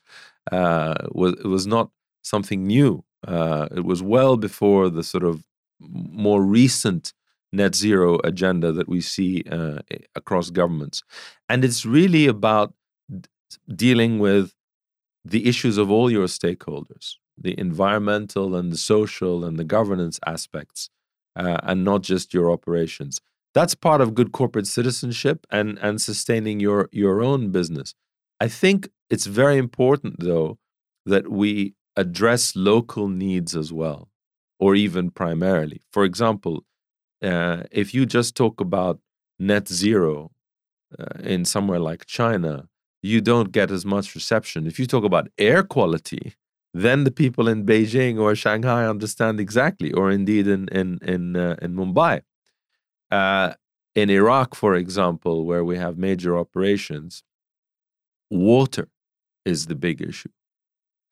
uh, 0.53 0.95
was 1.13 1.35
was 1.45 1.67
not 1.67 1.91
something 2.23 2.67
new. 2.67 3.05
Uh, 3.27 3.69
it 3.75 3.85
was 3.85 4.03
well 4.03 4.37
before 4.37 4.89
the 4.89 5.03
sort 5.03 5.25
of 5.25 5.45
more 5.81 6.43
recent 6.43 7.13
net 7.53 7.75
zero 7.75 8.19
agenda 8.25 8.73
that 8.73 8.89
we 8.89 9.01
see 9.01 9.43
uh, 9.51 9.79
across 10.15 10.51
governments, 10.51 11.03
and 11.49 11.65
it's 11.65 11.85
really 11.85 12.27
about 12.27 12.75
dealing 13.75 14.19
with 14.19 14.55
the 15.25 15.49
issues 15.49 15.79
of 15.79 15.91
all 15.91 16.11
your 16.11 16.27
stakeholders, 16.27 17.17
the 17.37 17.59
environmental 17.59 18.55
and 18.55 18.73
the 18.73 18.77
social 18.77 19.45
and 19.45 19.59
the 19.59 19.65
governance 19.65 20.19
aspects 20.27 20.91
uh, 21.37 21.59
and 21.63 21.85
not 21.85 22.03
just 22.03 22.35
your 22.35 22.51
operations. 22.51 23.21
That's 23.55 23.75
part 23.75 24.01
of 24.01 24.15
good 24.15 24.33
corporate 24.33 24.67
citizenship 24.67 25.47
and 25.51 25.79
and 25.81 26.01
sustaining 26.01 26.61
your 26.61 26.89
your 26.93 27.23
own 27.23 27.51
business. 27.51 27.95
I 28.41 28.49
think 28.49 28.89
it's 29.11 29.27
very 29.27 29.57
important 29.57 30.21
though 30.21 30.59
that 31.07 31.31
we 31.31 31.75
address 32.03 32.55
local 32.55 33.07
needs 33.09 33.53
as 33.63 33.71
well, 33.73 34.01
or 34.59 34.71
even 34.75 35.11
primarily. 35.11 35.81
For 35.95 36.05
example, 36.11 36.65
uh, 37.31 37.59
if 37.83 37.87
you 37.95 38.07
just 38.07 38.31
talk 38.43 38.61
about 38.61 38.97
net 39.39 39.67
zero 39.69 40.31
uh, 40.99 41.19
in 41.35 41.45
somewhere 41.45 41.83
like 41.91 42.07
China, 42.07 42.69
you 43.03 43.21
don't 43.21 43.51
get 43.53 43.71
as 43.71 43.85
much 43.85 44.15
reception. 44.15 44.67
If 44.67 44.79
you 44.79 44.87
talk 44.87 45.05
about 45.05 45.29
air 45.39 45.63
quality, 45.63 46.35
then 46.75 47.05
the 47.05 47.11
people 47.23 47.49
in 47.49 47.65
Beijing 47.65 48.15
or 48.21 48.35
Shanghai 48.35 48.87
understand 48.87 49.41
exactly, 49.41 49.91
or 49.93 50.11
indeed 50.11 50.47
in 50.47 50.69
in 50.69 50.99
in 51.03 51.23
uh, 51.37 51.57
in 51.63 51.75
Mumbai. 51.75 52.23
Uh, 53.11 53.55
in 53.95 54.11
Iraq, 54.11 54.55
for 54.55 54.73
example, 54.77 55.37
where 55.49 55.65
we 55.65 55.77
have 55.85 55.99
major 55.99 56.39
operations, 56.39 57.23
water 58.31 58.89
is 59.45 59.67
the 59.67 59.75
big 59.75 60.01
issue, 60.11 60.35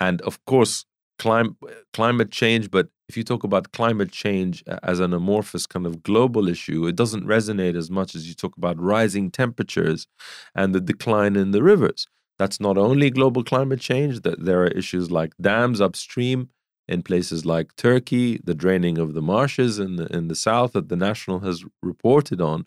and 0.00 0.20
of 0.22 0.44
course, 0.44 0.84
clim- 1.18 1.56
climate 1.92 2.30
change. 2.30 2.70
But 2.70 2.88
if 3.08 3.16
you 3.16 3.24
talk 3.24 3.44
about 3.44 3.72
climate 3.72 4.12
change 4.12 4.62
uh, 4.66 4.78
as 4.82 5.00
an 5.00 5.12
amorphous 5.12 5.66
kind 5.66 5.86
of 5.86 6.02
global 6.02 6.48
issue, 6.48 6.86
it 6.86 6.96
doesn't 6.96 7.26
resonate 7.26 7.76
as 7.76 7.90
much 7.90 8.14
as 8.14 8.28
you 8.28 8.34
talk 8.34 8.56
about 8.56 8.80
rising 8.80 9.30
temperatures 9.30 10.06
and 10.54 10.74
the 10.74 10.80
decline 10.80 11.36
in 11.36 11.50
the 11.52 11.62
rivers. 11.62 12.06
That's 12.38 12.60
not 12.60 12.76
only 12.76 13.10
global 13.10 13.42
climate 13.42 13.80
change, 13.80 14.20
that 14.22 14.44
there 14.44 14.62
are 14.62 14.68
issues 14.68 15.10
like 15.10 15.32
dams 15.40 15.80
upstream 15.80 16.50
in 16.86 17.02
places 17.02 17.44
like 17.44 17.74
Turkey, 17.76 18.40
the 18.44 18.54
draining 18.54 18.98
of 18.98 19.14
the 19.14 19.22
marshes 19.22 19.78
in 19.78 19.96
the, 19.96 20.06
in 20.14 20.28
the 20.28 20.34
south 20.34 20.72
that 20.72 20.88
the 20.88 20.96
National 20.96 21.40
has 21.40 21.64
reported 21.82 22.40
on, 22.40 22.66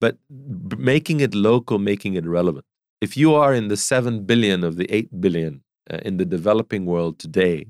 but 0.00 0.18
making 0.30 1.20
it 1.20 1.34
local, 1.34 1.78
making 1.78 2.14
it 2.14 2.26
relevant. 2.26 2.64
If 3.00 3.16
you 3.16 3.34
are 3.34 3.54
in 3.54 3.68
the 3.68 3.76
7 3.76 4.24
billion 4.24 4.62
of 4.62 4.76
the 4.76 4.86
8 4.94 5.20
billion 5.20 5.62
uh, 5.90 5.98
in 6.04 6.16
the 6.16 6.24
developing 6.24 6.86
world 6.86 7.18
today, 7.18 7.66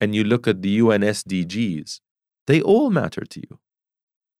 and 0.00 0.14
you 0.14 0.24
look 0.24 0.48
at 0.48 0.62
the 0.62 0.70
UN 0.70 1.02
SDGs, 1.02 2.00
they 2.46 2.60
all 2.60 2.90
matter 2.90 3.24
to 3.24 3.40
you. 3.40 3.58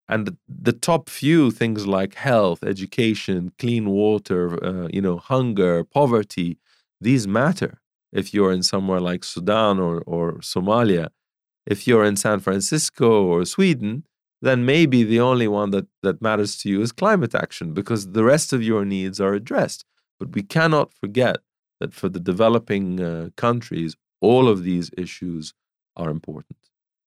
And 0.08 0.26
the, 0.26 0.36
the 0.48 0.72
top 0.72 1.08
few 1.08 1.52
things 1.52 1.86
like 1.86 2.14
health, 2.14 2.64
education, 2.64 3.52
clean 3.58 3.90
water, 3.90 4.62
uh, 4.64 4.88
you 4.92 5.00
know, 5.00 5.18
hunger, 5.18 5.84
poverty, 5.84 6.58
these 7.00 7.28
matter. 7.28 7.78
If 8.12 8.34
you're 8.34 8.50
in 8.50 8.64
somewhere 8.64 9.00
like 9.00 9.22
Sudan 9.22 9.78
or, 9.78 10.02
or 10.06 10.38
Somalia, 10.38 11.10
if 11.64 11.86
you're 11.86 12.04
in 12.04 12.16
San 12.16 12.40
Francisco 12.40 13.24
or 13.24 13.44
Sweden, 13.44 14.04
then 14.42 14.64
maybe 14.64 15.04
the 15.04 15.20
only 15.20 15.46
one 15.46 15.70
that, 15.70 15.86
that 16.02 16.20
matters 16.20 16.56
to 16.58 16.68
you 16.68 16.80
is 16.80 16.90
climate 16.90 17.34
action 17.34 17.72
because 17.72 18.10
the 18.10 18.24
rest 18.24 18.52
of 18.52 18.62
your 18.62 18.84
needs 18.84 19.20
are 19.20 19.34
addressed. 19.34 19.84
But 20.18 20.32
we 20.34 20.42
cannot 20.42 20.92
forget 20.94 21.36
that 21.80 21.94
for 21.94 22.08
the 22.08 22.20
developing 22.20 23.00
uh, 23.00 23.30
countries, 23.36 23.96
all 24.20 24.48
of 24.48 24.62
these 24.62 24.90
issues 24.96 25.54
are 25.96 26.10
important. 26.10 26.58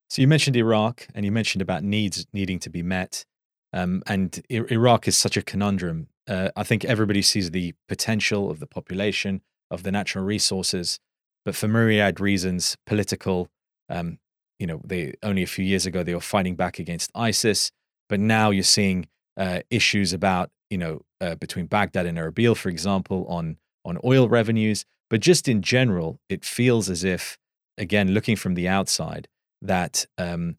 So 0.10 0.22
you 0.22 0.28
mentioned 0.28 0.56
Iraq, 0.56 1.08
and 1.16 1.26
you 1.26 1.32
mentioned 1.32 1.62
about 1.62 1.84
needs 1.84 2.26
needing 2.34 2.60
to 2.60 2.70
be 2.70 2.84
met, 2.84 3.26
um, 3.72 4.04
and 4.06 4.44
I- 4.52 4.66
Iraq 4.70 5.08
is 5.08 5.18
such 5.18 5.38
a 5.38 5.42
conundrum. 5.42 6.08
Uh, 6.28 6.50
I 6.56 6.64
think 6.64 6.86
everybody 6.86 7.22
sees 7.22 7.52
the 7.52 7.74
potential 7.88 8.52
of 8.52 8.60
the 8.60 8.68
population, 8.68 9.42
of 9.72 9.84
the 9.84 9.92
natural 9.92 10.24
resources, 10.24 11.00
but 11.46 11.56
for 11.56 11.68
myriad 11.68 12.20
reasons, 12.20 12.78
political. 12.86 13.50
Um, 13.90 14.20
you 14.60 14.68
know, 14.68 14.82
they 14.86 15.14
only 15.24 15.44
a 15.44 15.48
few 15.48 15.66
years 15.66 15.86
ago 15.86 16.04
they 16.04 16.14
were 16.14 16.22
fighting 16.22 16.56
back 16.56 16.80
against 16.80 17.12
ISIS, 17.16 17.72
but 18.08 18.20
now 18.20 18.52
you're 18.52 18.64
seeing 18.64 19.08
uh, 19.36 19.62
issues 19.70 20.14
about 20.14 20.52
you 20.70 20.78
know 20.78 21.02
uh, 21.20 21.36
between 21.36 21.66
Baghdad 21.66 22.06
and 22.06 22.18
Erbil, 22.18 22.56
for 22.56 22.70
example, 22.70 23.26
on 23.28 23.58
on 23.86 24.00
oil 24.04 24.28
revenues. 24.28 24.86
But 25.10 25.19
just 25.19 25.48
in 25.48 25.62
general, 25.62 26.19
it 26.30 26.43
feels 26.43 26.89
as 26.89 27.04
if, 27.04 27.38
again, 27.78 28.12
looking 28.13 28.36
from 28.36 28.56
the 28.56 28.67
outside, 28.67 29.28
that 29.62 30.06
um, 30.17 30.58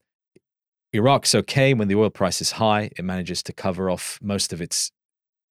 Iraq's 0.92 1.34
okay 1.34 1.74
when 1.74 1.88
the 1.88 1.96
oil 1.96 2.10
price 2.10 2.40
is 2.40 2.52
high. 2.52 2.90
It 2.96 3.04
manages 3.04 3.42
to 3.44 3.52
cover 3.52 3.90
off 3.90 4.18
most 4.22 4.52
of 4.52 4.60
its 4.60 4.92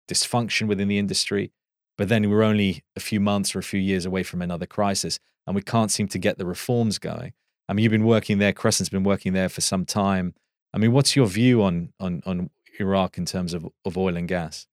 dysfunction 0.07 0.67
within 0.67 0.87
the 0.87 0.97
industry. 0.97 1.51
But 1.97 2.09
then 2.09 2.29
we're 2.29 2.43
only 2.43 2.83
a 2.95 2.99
few 2.99 3.19
months 3.19 3.55
or 3.55 3.59
a 3.59 3.63
few 3.63 3.79
years 3.79 4.05
away 4.05 4.23
from 4.23 4.41
another 4.41 4.65
crisis, 4.65 5.19
and 5.45 5.55
we 5.55 5.61
can't 5.61 5.91
seem 5.91 6.07
to 6.07 6.17
get 6.17 6.37
the 6.37 6.45
reforms 6.45 6.97
going. 6.97 7.33
I 7.69 7.73
mean, 7.73 7.83
you've 7.83 7.91
been 7.91 8.05
working 8.05 8.39
there, 8.39 8.51
Crescent's 8.51 8.89
been 8.89 9.03
working 9.03 9.33
there 9.33 9.49
for 9.49 9.61
some 9.61 9.85
time. 9.85 10.33
I 10.73 10.79
mean, 10.79 10.91
what's 10.91 11.15
your 11.15 11.27
view 11.27 11.61
on 11.61 11.93
on 11.99 12.23
on 12.25 12.49
Iraq 12.79 13.17
in 13.17 13.25
terms 13.25 13.53
of 13.53 13.67
of 13.85 13.97
oil 13.97 14.17
and 14.17 14.27
gas? 14.27 14.67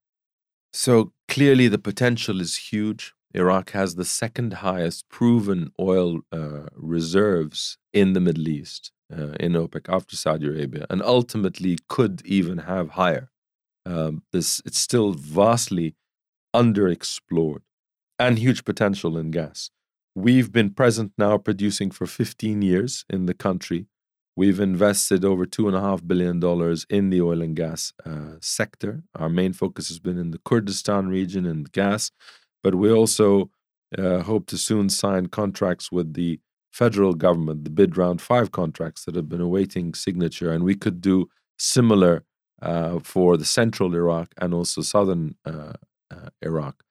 So 0.72 1.12
clearly, 1.28 1.68
the 1.68 1.78
potential 1.78 2.40
is 2.40 2.56
huge. 2.56 3.14
Iraq 3.34 3.70
has 3.70 3.94
the 3.94 4.04
second 4.04 4.54
highest 4.54 5.08
proven 5.08 5.72
oil 5.78 6.20
uh, 6.32 6.66
reserves 6.74 7.78
in 7.92 8.12
the 8.12 8.20
Middle 8.20 8.48
East, 8.48 8.92
uh, 9.12 9.32
in 9.38 9.52
OPEC, 9.52 9.88
after 9.88 10.16
Saudi 10.16 10.46
Arabia, 10.46 10.86
and 10.90 11.02
ultimately 11.02 11.78
could 11.88 12.22
even 12.24 12.58
have 12.58 12.90
higher. 12.90 13.30
Um, 13.86 14.22
this 14.32 14.60
it's 14.66 14.78
still 14.78 15.12
vastly 15.12 15.94
underexplored 16.54 17.62
and 18.18 18.38
huge 18.38 18.64
potential 18.64 19.16
in 19.16 19.30
gas. 19.30 19.70
We've 20.14 20.52
been 20.52 20.70
present 20.70 21.12
now 21.16 21.38
producing 21.38 21.90
for 21.90 22.06
15 22.06 22.62
years 22.62 23.04
in 23.08 23.26
the 23.26 23.34
country. 23.34 23.86
We've 24.40 24.58
invested 24.58 25.22
over 25.22 25.44
$2.5 25.44 26.08
billion 26.08 26.36
in 26.88 27.10
the 27.10 27.20
oil 27.20 27.42
and 27.42 27.54
gas 27.54 27.92
uh, 28.06 28.36
sector. 28.40 29.02
Our 29.14 29.28
main 29.28 29.52
focus 29.52 29.88
has 29.88 29.98
been 29.98 30.16
in 30.16 30.30
the 30.30 30.40
Kurdistan 30.46 31.08
region 31.08 31.44
and 31.44 31.70
gas, 31.72 32.10
but 32.62 32.74
we 32.74 32.90
also 32.90 33.50
uh, 33.98 34.20
hope 34.20 34.46
to 34.46 34.56
soon 34.56 34.88
sign 34.88 35.26
contracts 35.26 35.92
with 35.92 36.14
the 36.14 36.40
federal 36.72 37.12
government, 37.12 37.64
the 37.64 37.70
bid 37.70 37.98
round 37.98 38.22
five 38.22 38.50
contracts 38.50 39.04
that 39.04 39.14
have 39.14 39.28
been 39.28 39.42
awaiting 39.42 39.92
signature. 39.92 40.50
And 40.50 40.64
we 40.64 40.74
could 40.74 41.02
do 41.02 41.28
similar 41.58 42.24
uh, 42.62 43.00
for 43.00 43.36
the 43.36 43.44
central 43.44 43.94
Iraq 43.94 44.32
and 44.38 44.54
also 44.54 44.80
southern 44.80 45.34
uh, 45.44 45.74
uh, 46.10 46.30
Iraq. 46.40 46.82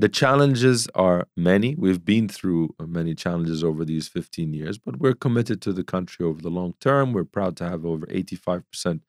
The 0.00 0.08
challenges 0.08 0.88
are 0.94 1.28
many. 1.36 1.74
We've 1.74 2.02
been 2.02 2.26
through 2.26 2.74
many 2.80 3.14
challenges 3.14 3.62
over 3.62 3.84
these 3.84 4.08
15 4.08 4.54
years, 4.54 4.78
but 4.78 4.96
we're 4.98 5.12
committed 5.12 5.60
to 5.60 5.74
the 5.74 5.84
country 5.84 6.24
over 6.24 6.40
the 6.40 6.48
long 6.48 6.72
term. 6.80 7.12
We're 7.12 7.24
proud 7.24 7.54
to 7.58 7.68
have 7.68 7.84
over 7.84 8.06
85% 8.06 9.02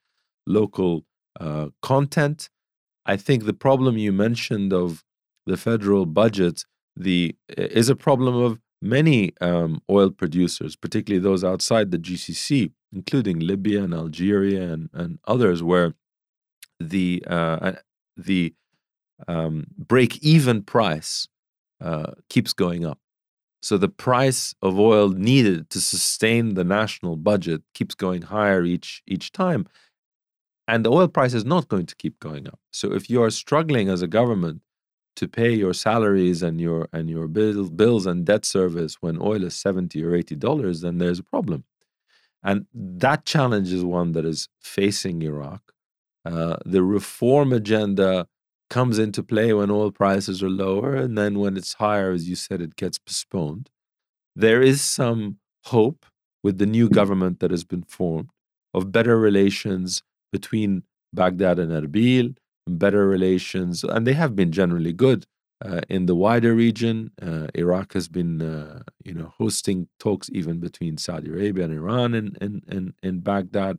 local 0.45 1.05
uh, 1.39 1.67
content. 1.81 2.49
I 3.05 3.15
think 3.15 3.45
the 3.45 3.53
problem 3.53 3.97
you 3.97 4.11
mentioned 4.11 4.73
of 4.73 5.05
the 5.45 5.55
federal 5.55 6.05
budget 6.05 6.65
the 6.97 7.37
is 7.47 7.87
a 7.87 7.95
problem 7.95 8.35
of 8.35 8.59
many 8.81 9.31
um, 9.39 9.81
oil 9.89 10.09
producers, 10.09 10.75
particularly 10.75 11.23
those 11.23 11.45
outside 11.45 11.91
the 11.91 11.99
GCC, 11.99 12.73
including 12.91 13.39
Libya 13.39 13.81
and 13.81 13.93
Algeria 13.93 14.73
and, 14.73 14.89
and 14.93 15.19
others, 15.25 15.63
where 15.63 15.93
the 16.81 17.23
uh, 17.27 17.71
the 18.17 18.53
um, 19.27 19.67
break 19.77 20.17
even 20.23 20.63
price 20.63 21.27
uh, 21.79 22.11
keeps 22.29 22.53
going 22.53 22.85
up. 22.85 22.99
So 23.61 23.77
the 23.77 23.89
price 23.89 24.55
of 24.61 24.79
oil 24.79 25.09
needed 25.09 25.69
to 25.69 25.81
sustain 25.81 26.55
the 26.55 26.63
national 26.63 27.15
budget 27.15 27.61
keeps 27.73 27.93
going 27.93 28.23
higher 28.23 28.63
each 28.63 29.03
each 29.07 29.31
time. 29.31 29.67
And 30.67 30.85
the 30.85 30.91
oil 30.91 31.07
price 31.07 31.33
is 31.33 31.45
not 31.45 31.67
going 31.67 31.85
to 31.87 31.95
keep 31.95 32.19
going 32.19 32.47
up. 32.47 32.59
So 32.71 32.93
if 32.93 33.09
you 33.09 33.21
are 33.21 33.29
struggling 33.29 33.89
as 33.89 34.01
a 34.01 34.07
government 34.07 34.61
to 35.17 35.27
pay 35.27 35.51
your 35.51 35.73
salaries 35.73 36.41
and 36.41 36.59
your 36.59 36.87
and 36.93 37.09
your 37.09 37.27
bill, 37.27 37.69
bills 37.69 38.05
and 38.05 38.25
debt 38.25 38.45
service 38.45 38.97
when 39.01 39.21
oil 39.21 39.43
is 39.43 39.55
70 39.55 40.03
or 40.03 40.15
80 40.15 40.35
dollars, 40.37 40.81
then 40.81 40.97
there's 40.97 41.19
a 41.19 41.23
problem. 41.23 41.65
And 42.43 42.65
that 42.73 43.25
challenge 43.25 43.71
is 43.71 43.83
one 43.83 44.13
that 44.13 44.25
is 44.25 44.49
facing 44.59 45.21
Iraq. 45.21 45.73
Uh, 46.25 46.57
the 46.65 46.83
reform 46.83 47.53
agenda 47.53 48.27
comes 48.71 48.97
into 48.97 49.21
play 49.21 49.53
when 49.53 49.69
oil 49.69 49.91
prices 49.91 50.41
are 50.41 50.49
lower, 50.49 50.95
and 50.95 51.17
then 51.17 51.37
when 51.37 51.57
it's 51.57 51.73
higher, 51.73 52.11
as 52.11 52.27
you 52.29 52.35
said, 52.35 52.61
it 52.61 52.75
gets 52.77 52.97
postponed. 52.97 53.69
There 54.35 54.61
is 54.61 54.81
some 54.81 55.37
hope 55.65 56.05
with 56.41 56.57
the 56.57 56.65
new 56.65 56.89
government 56.89 57.41
that 57.41 57.51
has 57.51 57.65
been 57.65 57.83
formed 57.83 58.29
of 58.73 58.91
better 58.91 59.19
relations 59.19 60.01
between 60.31 60.83
Baghdad 61.13 61.59
and 61.59 61.71
Erbil, 61.71 62.37
better 62.65 63.05
relations, 63.07 63.83
and 63.83 64.07
they 64.07 64.13
have 64.13 64.35
been 64.35 64.53
generally 64.53 64.93
good 64.93 65.25
uh, 65.63 65.81
in 65.89 66.05
the 66.05 66.15
wider 66.15 66.53
region. 66.55 67.11
Uh, 67.21 67.47
Iraq 67.53 67.91
has 67.91 68.07
been, 68.07 68.41
uh, 68.41 68.83
you 69.03 69.13
know, 69.13 69.33
hosting 69.37 69.89
talks 69.99 70.29
even 70.31 70.59
between 70.59 70.97
Saudi 70.97 71.29
Arabia 71.29 71.65
and 71.65 71.73
Iran 71.73 72.13
in, 72.13 72.37
in, 72.39 72.61
in, 72.69 72.93
in 73.03 73.19
Baghdad. 73.19 73.77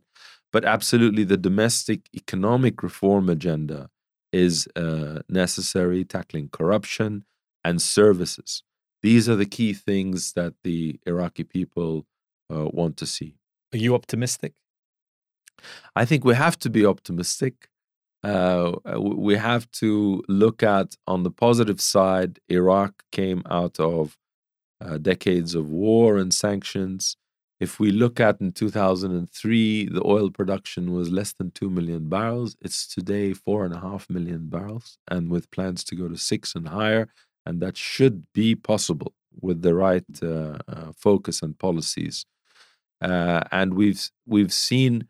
But 0.51 0.65
absolutely, 0.65 1.23
the 1.23 1.43
domestic 1.49 2.01
economic 2.13 2.83
reform 2.83 3.27
agenda 3.27 3.89
is 4.33 4.67
uh, 4.75 5.19
necessary, 5.29 6.03
tackling 6.03 6.49
corruption 6.49 7.23
and 7.63 7.81
services. 7.81 8.63
These 9.01 9.29
are 9.29 9.35
the 9.35 9.45
key 9.45 9.73
things 9.73 10.33
that 10.33 10.53
the 10.63 10.99
Iraqi 11.05 11.43
people 11.43 12.05
uh, 12.53 12.65
want 12.65 12.97
to 12.97 13.05
see. 13.05 13.35
Are 13.73 13.77
you 13.77 13.95
optimistic? 13.95 14.53
I 15.95 16.05
think 16.05 16.25
we 16.25 16.35
have 16.35 16.57
to 16.59 16.69
be 16.69 16.85
optimistic. 16.85 17.69
Uh, 18.23 18.73
we 18.97 19.35
have 19.35 19.69
to 19.71 20.23
look 20.27 20.63
at, 20.63 20.95
on 21.05 21.23
the 21.23 21.31
positive 21.31 21.81
side, 21.81 22.39
Iraq 22.49 23.03
came 23.11 23.43
out 23.49 23.79
of 23.79 24.17
uh, 24.79 24.97
decades 24.97 25.55
of 25.55 25.69
war 25.69 26.17
and 26.17 26.33
sanctions. 26.33 27.17
If 27.63 27.79
we 27.79 27.91
look 27.91 28.19
at 28.19 28.41
in 28.41 28.51
2003, 28.51 29.87
the 29.87 30.05
oil 30.05 30.29
production 30.29 30.91
was 30.91 31.09
less 31.09 31.31
than 31.31 31.51
2 31.51 31.69
million 31.69 32.09
barrels. 32.09 32.57
It's 32.59 32.85
today 32.85 33.31
4.5 33.31 34.09
million 34.09 34.49
barrels, 34.49 34.97
and 35.07 35.29
with 35.29 35.49
plans 35.49 35.85
to 35.85 35.95
go 35.95 36.09
to 36.09 36.17
six 36.17 36.55
and 36.55 36.67
higher. 36.67 37.07
And 37.45 37.61
that 37.61 37.77
should 37.77 38.25
be 38.33 38.53
possible 38.53 39.13
with 39.39 39.61
the 39.61 39.73
right 39.73 40.03
uh, 40.21 40.57
uh, 40.67 40.91
focus 40.97 41.41
and 41.41 41.57
policies. 41.57 42.25
Uh, 43.01 43.41
and 43.49 43.75
we've 43.75 44.09
we've 44.25 44.53
seen 44.69 45.07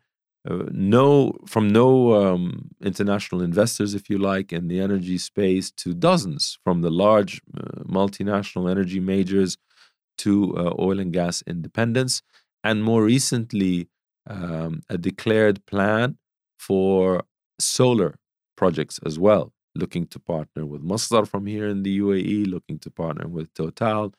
uh, 0.48 0.66
no 0.70 1.32
from 1.46 1.66
no 1.82 1.90
um, 2.20 2.70
international 2.80 3.42
investors, 3.42 3.94
if 3.96 4.08
you 4.08 4.18
like, 4.18 4.52
in 4.52 4.68
the 4.68 4.80
energy 4.80 5.18
space 5.18 5.72
to 5.82 5.92
dozens 5.92 6.56
from 6.62 6.82
the 6.82 6.90
large 7.04 7.42
uh, 7.58 7.82
multinational 8.00 8.70
energy 8.70 9.00
majors 9.00 9.58
to 10.18 10.56
uh, 10.56 10.72
oil 10.78 11.00
and 11.00 11.12
gas 11.12 11.42
independents 11.48 12.22
and 12.64 12.82
more 12.82 13.04
recently, 13.04 13.88
um, 14.26 14.80
a 14.88 14.96
declared 14.96 15.64
plan 15.66 16.16
for 16.58 17.22
solar 17.60 18.16
projects 18.56 18.98
as 19.04 19.18
well, 19.18 19.52
looking 19.74 20.06
to 20.06 20.18
partner 20.18 20.64
with 20.64 20.82
Masdar 20.82 21.28
from 21.28 21.46
here 21.46 21.68
in 21.68 21.82
the 21.82 22.00
UAE, 22.00 22.50
looking 22.50 22.78
to 22.80 22.90
partner 22.90 23.28
with 23.28 23.52
Total. 23.54 24.12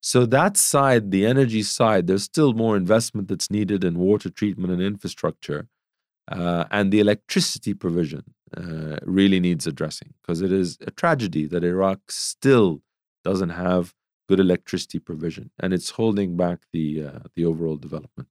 So, 0.00 0.26
that 0.26 0.56
side, 0.56 1.10
the 1.10 1.26
energy 1.26 1.62
side, 1.62 2.06
there's 2.06 2.24
still 2.24 2.54
more 2.54 2.76
investment 2.76 3.28
that's 3.28 3.50
needed 3.50 3.84
in 3.84 3.98
water 3.98 4.30
treatment 4.30 4.72
and 4.72 4.82
infrastructure. 4.82 5.68
Uh, 6.28 6.64
and 6.70 6.90
the 6.92 7.00
electricity 7.00 7.74
provision 7.74 8.22
uh, 8.56 8.96
really 9.04 9.40
needs 9.40 9.66
addressing 9.66 10.14
because 10.22 10.40
it 10.40 10.52
is 10.52 10.78
a 10.86 10.90
tragedy 10.90 11.46
that 11.46 11.64
Iraq 11.64 11.98
still 12.08 12.80
doesn't 13.24 13.50
have 13.50 13.92
good 14.28 14.40
electricity 14.40 14.98
provision, 14.98 15.50
and 15.58 15.72
it's 15.72 15.90
holding 15.90 16.36
back 16.36 16.60
the 16.72 17.04
uh, 17.04 17.18
the 17.34 17.44
overall 17.44 17.76
development. 17.76 18.28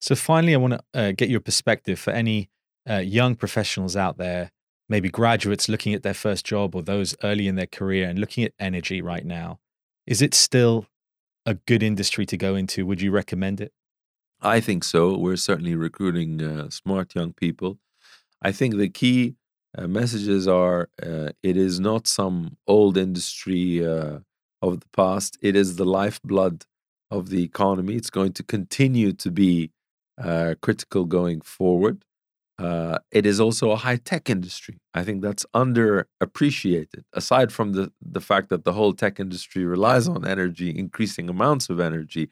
So 0.00 0.14
finally, 0.14 0.54
I 0.54 0.58
want 0.58 0.74
to 0.74 0.82
uh, 0.94 1.12
get 1.12 1.28
your 1.28 1.40
perspective 1.40 1.98
for 1.98 2.12
any 2.12 2.50
uh, 2.88 2.96
young 2.96 3.36
professionals 3.36 3.96
out 3.96 4.16
there, 4.16 4.50
maybe 4.88 5.10
graduates 5.10 5.68
looking 5.68 5.94
at 5.94 6.02
their 6.02 6.14
first 6.14 6.46
job 6.46 6.74
or 6.74 6.82
those 6.82 7.14
early 7.22 7.46
in 7.46 7.56
their 7.56 7.66
career 7.66 8.08
and 8.08 8.18
looking 8.18 8.44
at 8.44 8.52
energy 8.58 9.02
right 9.02 9.24
now. 9.24 9.60
Is 10.06 10.22
it 10.22 10.34
still 10.34 10.86
a 11.44 11.54
good 11.54 11.82
industry 11.82 12.24
to 12.26 12.36
go 12.36 12.54
into? 12.54 12.86
Would 12.86 13.02
you 13.02 13.10
recommend 13.10 13.60
it? 13.60 13.72
I 14.40 14.60
think 14.60 14.84
so. 14.84 15.16
We're 15.16 15.36
certainly 15.36 15.74
recruiting 15.74 16.42
uh, 16.42 16.70
smart 16.70 17.14
young 17.14 17.34
people. 17.34 17.78
I 18.40 18.52
think 18.52 18.76
the 18.76 18.88
key 18.88 19.36
uh, 19.76 19.86
messages 19.86 20.48
are 20.48 20.88
uh, 21.02 21.30
it 21.42 21.56
is 21.56 21.78
not 21.78 22.06
some 22.06 22.56
old 22.66 22.96
industry 22.96 23.86
uh, 23.86 24.20
of 24.62 24.80
the 24.80 24.88
past. 24.94 25.38
It 25.40 25.56
is 25.56 25.76
the 25.76 25.84
lifeblood 25.84 26.64
of 27.10 27.30
the 27.30 27.42
economy. 27.42 27.94
It's 27.96 28.10
going 28.10 28.32
to 28.34 28.42
continue 28.42 29.12
to 29.14 29.30
be 29.30 29.70
uh, 30.22 30.54
critical 30.60 31.04
going 31.04 31.40
forward. 31.40 32.04
Uh, 32.58 32.98
it 33.10 33.24
is 33.24 33.40
also 33.40 33.70
a 33.70 33.76
high 33.76 33.96
tech 33.96 34.28
industry. 34.28 34.78
I 34.92 35.02
think 35.02 35.22
that's 35.22 35.46
underappreciated. 35.54 37.04
Aside 37.14 37.52
from 37.52 37.72
the, 37.72 37.90
the 38.02 38.20
fact 38.20 38.50
that 38.50 38.64
the 38.64 38.74
whole 38.74 38.92
tech 38.92 39.18
industry 39.18 39.64
relies 39.64 40.06
on 40.08 40.26
energy, 40.26 40.76
increasing 40.76 41.30
amounts 41.30 41.70
of 41.70 41.80
energy 41.80 42.28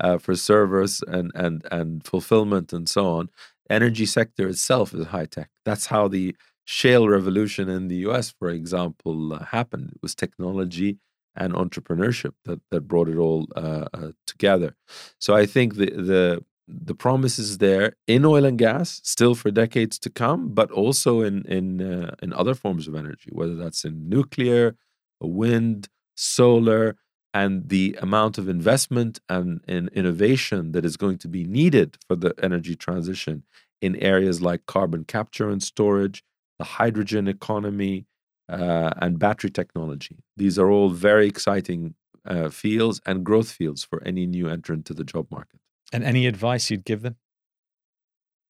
uh, 0.00 0.16
for 0.16 0.34
servers 0.34 1.02
and, 1.06 1.30
and, 1.34 1.66
and 1.70 2.06
fulfillment 2.06 2.72
and 2.72 2.88
so 2.88 3.06
on, 3.06 3.28
energy 3.68 4.06
sector 4.06 4.48
itself 4.48 4.94
is 4.94 5.08
high 5.08 5.26
tech. 5.26 5.50
That's 5.66 5.86
how 5.86 6.08
the 6.08 6.34
shale 6.64 7.06
revolution 7.06 7.68
in 7.68 7.88
the 7.88 7.96
US, 8.08 8.30
for 8.30 8.48
example, 8.48 9.34
uh, 9.34 9.44
happened. 9.44 9.90
It 9.94 9.98
was 10.00 10.14
technology 10.14 10.98
and 11.36 11.52
entrepreneurship 11.54 12.32
that 12.44 12.60
that 12.70 12.82
brought 12.82 13.08
it 13.08 13.16
all 13.16 13.46
uh, 13.56 13.86
uh, 13.94 14.12
together. 14.26 14.76
So 15.18 15.34
I 15.34 15.46
think 15.46 15.76
the 15.76 15.90
the 15.90 16.44
the 16.68 16.94
promise 16.94 17.38
is 17.38 17.58
there 17.58 17.94
in 18.06 18.24
oil 18.24 18.44
and 18.44 18.58
gas 18.58 19.00
still 19.04 19.34
for 19.34 19.50
decades 19.50 19.98
to 20.00 20.10
come, 20.10 20.48
but 20.48 20.70
also 20.70 21.20
in 21.22 21.44
in 21.46 21.80
uh, 21.80 22.14
in 22.22 22.32
other 22.32 22.54
forms 22.54 22.88
of 22.88 22.94
energy, 22.94 23.30
whether 23.32 23.56
that's 23.56 23.84
in 23.84 24.08
nuclear, 24.08 24.76
wind, 25.20 25.88
solar, 26.16 26.96
and 27.32 27.68
the 27.68 27.96
amount 28.00 28.38
of 28.38 28.48
investment 28.48 29.20
and 29.28 29.60
in 29.68 29.88
innovation 29.88 30.72
that 30.72 30.84
is 30.84 30.96
going 30.96 31.18
to 31.18 31.28
be 31.28 31.44
needed 31.44 31.98
for 32.08 32.16
the 32.16 32.34
energy 32.42 32.74
transition 32.74 33.42
in 33.82 33.94
areas 33.96 34.40
like 34.40 34.66
carbon 34.66 35.04
capture 35.04 35.50
and 35.50 35.62
storage, 35.62 36.24
the 36.58 36.64
hydrogen 36.64 37.28
economy, 37.28 38.06
uh, 38.48 38.90
and 38.98 39.18
battery 39.18 39.50
technology. 39.50 40.18
These 40.36 40.58
are 40.58 40.70
all 40.70 40.90
very 40.90 41.26
exciting 41.26 41.94
uh, 42.24 42.48
fields 42.48 43.00
and 43.06 43.24
growth 43.24 43.50
fields 43.50 43.84
for 43.84 44.02
any 44.04 44.26
new 44.26 44.48
entrant 44.48 44.84
to 44.86 44.94
the 44.94 45.04
job 45.04 45.26
market. 45.30 45.60
And 45.92 46.04
any 46.04 46.26
advice 46.26 46.70
you'd 46.70 46.84
give 46.84 47.02
them? 47.02 47.16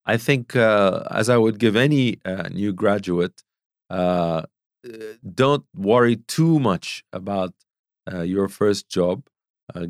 I 0.07 0.17
think, 0.17 0.55
uh, 0.55 1.03
as 1.11 1.29
I 1.29 1.37
would 1.37 1.59
give 1.59 1.77
any 1.77 2.21
uh, 2.25 2.49
new 2.49 2.73
graduate, 2.73 3.43
uh, 3.91 4.43
don't 5.35 5.65
worry 5.75 6.17
too 6.17 6.61
much 6.61 7.03
about 7.13 7.55
uh, 8.11 8.23
your 8.23 8.49
first 8.49 8.89
job. 8.89 9.25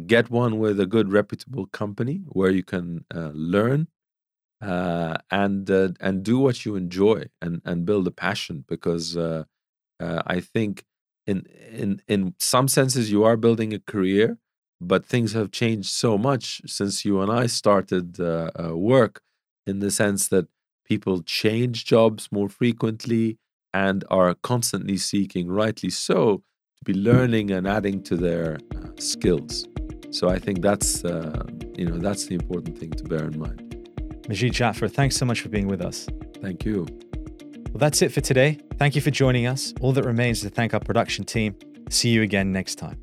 get 0.07 0.31
one 0.31 0.59
with 0.59 0.81
a 0.81 0.87
good, 0.87 1.13
reputable 1.13 1.67
company 1.67 2.23
where 2.29 2.51
you 2.51 2.63
can 2.63 3.05
learn 3.13 3.89
and 4.61 5.71
and 6.01 6.23
do 6.23 6.39
what 6.39 6.65
you 6.65 6.77
enjoy 6.77 7.25
and 7.43 7.61
and 7.65 7.85
build 7.85 8.07
a 8.07 8.11
passion 8.11 8.65
because 8.67 9.17
uh, 10.01 10.23
I 10.27 10.41
think 10.41 10.85
in 11.27 11.47
in 11.71 12.03
in 12.09 12.35
some 12.39 12.69
senses 12.69 13.11
you 13.11 13.25
are 13.25 13.37
building 13.37 13.73
a 13.73 13.79
career, 13.79 14.39
but 14.81 15.05
things 15.05 15.33
have 15.33 15.51
changed 15.51 15.91
so 15.91 16.17
much 16.17 16.63
since 16.67 17.05
you 17.05 17.21
and 17.21 17.31
I 17.31 17.47
started 17.47 18.21
uh, 18.21 18.51
uh, 18.59 18.77
work. 18.77 19.21
In 19.67 19.81
the 19.81 19.91
sense 19.91 20.29
that 20.29 20.47
people 20.85 21.23
change 21.23 21.85
jobs 21.85 22.29
more 22.31 22.49
frequently 22.49 23.39
and 23.75 24.05
are 24.09 24.35
constantly 24.43 24.97
seeking, 24.97 25.49
rightly 25.49 25.91
so, 25.91 26.45
to 26.77 26.85
be 26.85 26.95
learning 26.95 27.51
and 27.51 27.67
adding 27.67 28.01
to 28.05 28.17
their 28.17 28.59
uh, 28.77 28.91
skills. 28.97 29.67
So 30.11 30.29
I 30.29 30.39
think 30.39 30.63
that's 30.63 31.05
uh, 31.05 31.43
you 31.77 31.87
know 31.87 31.99
that's 31.99 32.27
the 32.27 32.35
important 32.35 32.79
thing 32.79 32.93
to 32.93 33.05
bear 33.05 33.25
in 33.25 33.39
mind. 33.39 33.89
Majid 34.29 34.53
Jafar, 34.53 34.89
thanks 34.89 35.17
so 35.17 35.25
much 35.27 35.41
for 35.41 35.49
being 35.49 35.69
with 35.69 35.83
us. 35.83 36.09
Thank 36.41 36.65
you. 36.65 36.87
Well, 37.77 37.81
that's 37.81 38.01
it 38.01 38.11
for 38.11 38.23
today. 38.23 38.59
Thank 38.79 38.95
you 38.95 39.03
for 39.03 39.11
joining 39.11 39.47
us. 39.47 39.75
All 39.83 39.93
that 39.93 40.05
remains 40.05 40.39
is 40.39 40.45
to 40.45 40.49
thank 40.49 40.73
our 40.73 40.81
production 40.81 41.27
team. 41.27 41.55
See 41.91 42.09
you 42.09 42.23
again 42.23 42.51
next 42.51 42.77
time. 42.77 42.99